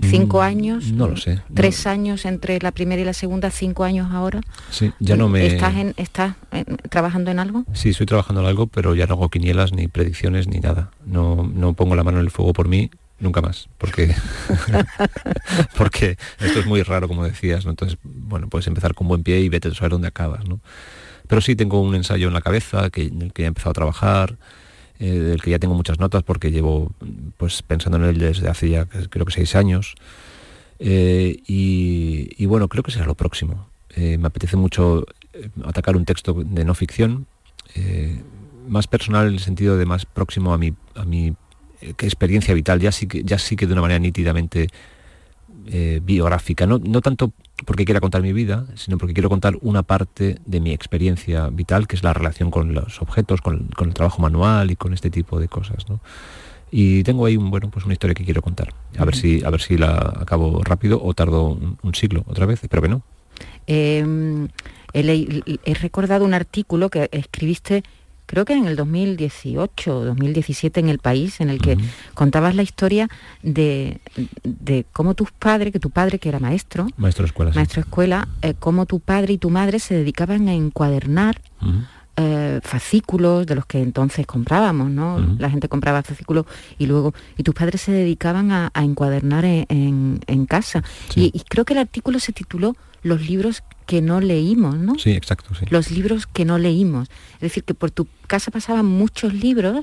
[0.02, 3.84] Cinco mm, años no lo sé tres años entre la primera y la segunda cinco
[3.84, 4.40] años ahora.
[4.70, 6.34] Sí ya no me estás en, estás
[6.90, 10.48] trabajando en algo sí estoy trabajando en algo pero ya no hago quinielas ni predicciones
[10.48, 10.90] ni nada.
[11.04, 12.90] No no pongo la mano en el fuego por mí
[13.20, 14.14] nunca más porque
[15.76, 17.70] porque esto es muy raro como decías ¿no?
[17.70, 20.60] entonces bueno puedes empezar con buen pie y vete a saber dónde acabas no
[21.26, 23.74] pero sí tengo un ensayo en la cabeza que en el que he empezado a
[23.74, 24.36] trabajar
[25.00, 26.92] eh, del que ya tengo muchas notas porque llevo
[27.36, 29.94] pues pensando en él desde hace ya creo que seis años.
[30.78, 33.68] Eh, y, bueno, creo que será lo próximo.
[33.96, 35.06] Eh, me apetece mucho
[35.64, 37.26] atacar un texto de no ficción,
[38.68, 41.34] más personal en el sentido de más próximo a mi, a mi
[41.80, 44.68] experiencia vital, ya sí, que, ya sí que de una manera nítidamente
[46.02, 47.32] biográfica, no, no tanto
[47.64, 51.86] porque quiera contar mi vida, sino porque quiero contar una parte de mi experiencia vital,
[51.86, 55.38] que es la relación con los objetos, con, el trabajo manual y con este tipo
[55.38, 55.84] de cosas.
[56.70, 58.74] Y tengo ahí un, bueno, pues una historia que quiero contar.
[58.98, 62.62] A ver si, a ver si la acabo rápido o tardo un, siglo otra vez,
[62.62, 63.02] espero que no.
[63.66, 64.48] Em,
[64.92, 67.84] he recordado un artículo que escribiste
[68.34, 71.78] creo que en el 2018 o 2017 en el país, en el que
[72.14, 73.08] contabas la historia
[73.44, 74.00] de,
[74.92, 78.86] cómo tus padres, que tu padre que era maestro, maestro escuela, maestro escuela, eh, cómo
[78.86, 81.40] tu padre y tu madre se dedicaban a encuadernar
[82.16, 85.20] eh, fascículos de los que entonces comprábamos, ¿no?
[85.38, 90.82] La gente compraba fascículos y luego, y tus padres se dedicaban a, encuadernar en, casa.
[91.14, 92.74] y creo que el artículo se tituló
[93.04, 94.98] Los libros que no leímos, ¿no?
[94.98, 95.66] Sí, exacto, sí.
[95.70, 97.08] Los libros que no leímos.
[97.34, 99.80] Es decir, que por tu casa pasaban muchos libros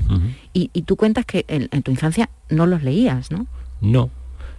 [0.54, 3.46] y, tú cuentas que en, tu infancia no los leías, ¿no?
[3.82, 4.10] No,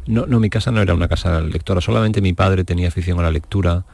[0.06, 3.22] no, no, mi casa no era una casa lectora, solamente mi padre tenía afición a
[3.22, 3.84] la lectura,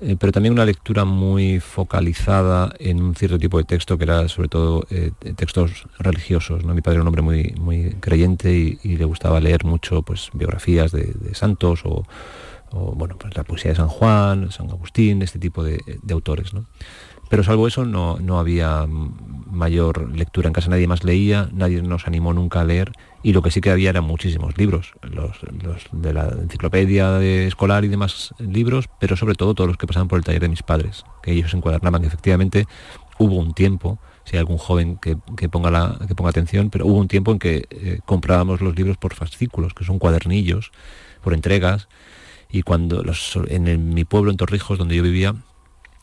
[0.00, 4.28] eh, pero también una lectura muy focalizada en un cierto tipo de texto que era
[4.28, 6.64] sobre todo eh, textos religiosos.
[6.64, 6.74] ¿no?
[6.74, 10.92] Mi padre era un hombre muy, muy creyente y, le gustaba leer mucho pues, biografías
[10.92, 12.04] de santos o
[12.74, 16.52] o bueno, pues la poesía de San Juan, San Agustín, este tipo de, autores.
[16.52, 16.66] ¿no?
[17.30, 22.06] Pero salvo eso no, no, había mayor lectura en casa, nadie más leía, nadie nos
[22.08, 25.38] animó nunca a leer y lo que sí que había eran muchísimos libros, los,
[25.92, 30.18] de la enciclopedia escolar y demás libros, pero sobre todo todos los que pasaban por
[30.18, 32.66] el taller de mis padres, que ellos encuadernaban que efectivamente
[33.18, 35.16] hubo un tiempo, si hay algún joven que,
[35.48, 38.96] ponga, la, que ponga atención, pero hubo un tiempo en que eh, comprábamos los libros
[38.96, 40.72] por fascículos, que son cuadernillos,
[41.22, 41.88] por entregas,
[42.54, 43.02] y cuando
[43.48, 45.34] en mi pueblo, en Torrijos, donde yo vivía,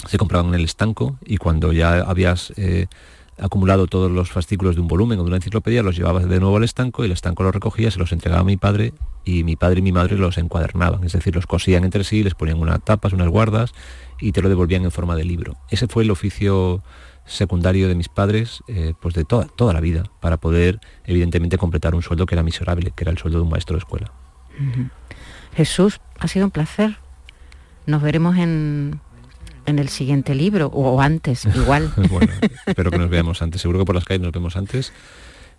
[0.05, 2.87] se compraban en el estanco y cuando ya habías eh,
[3.39, 6.57] acumulado todos los fascículos de un volumen o de una enciclopedia, los llevaba de nuevo
[6.57, 8.93] al estanco y el estanco los recogía, se los entregaba a mi padre
[9.23, 12.35] y mi padre y mi madre los encuadernaban, es decir, los cosían entre sí, les
[12.35, 13.71] ponían unas tapas, unas guardas
[14.19, 15.55] y te lo devolvían en forma de libro.
[15.69, 16.83] Ese fue el oficio
[17.23, 21.95] secundario de mis padres eh, pues de toda, toda la vida para poder evidentemente completar
[21.95, 24.11] un sueldo que era miserable, que era el sueldo de un maestro de escuela.
[25.55, 26.97] Jesús, ha sido un placer.
[27.85, 28.99] Nos veremos en,
[29.65, 31.91] en el siguiente libro o antes, igual.
[32.09, 32.31] bueno,
[32.65, 33.61] espero que nos veamos antes.
[33.61, 34.93] Seguro que por las calles nos vemos antes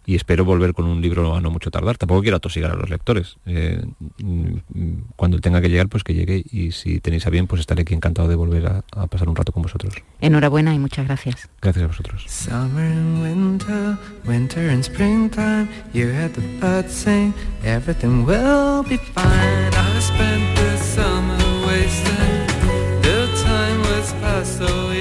[0.06, 1.96] y espero volver con un libro a no mucho tardar.
[1.98, 3.36] Tampoco quiero atosigar a los lectores.
[3.46, 3.84] Eh,
[4.22, 7.82] mm, cuando tenga que llegar, pues que llegue y si tenéis a bien, pues estaré
[7.82, 9.94] aquí encantado de volver a, a pasar un rato con vosotros.
[10.20, 11.48] Enhorabuena y muchas gracias.
[11.60, 12.24] Gracias a vosotros.
[12.28, 17.32] Summer and winter, winter and springtime, you heard the birds sing,
[17.64, 19.72] everything will be fine.
[19.72, 22.46] I spent the summer wasting,
[23.02, 24.91] the time was past so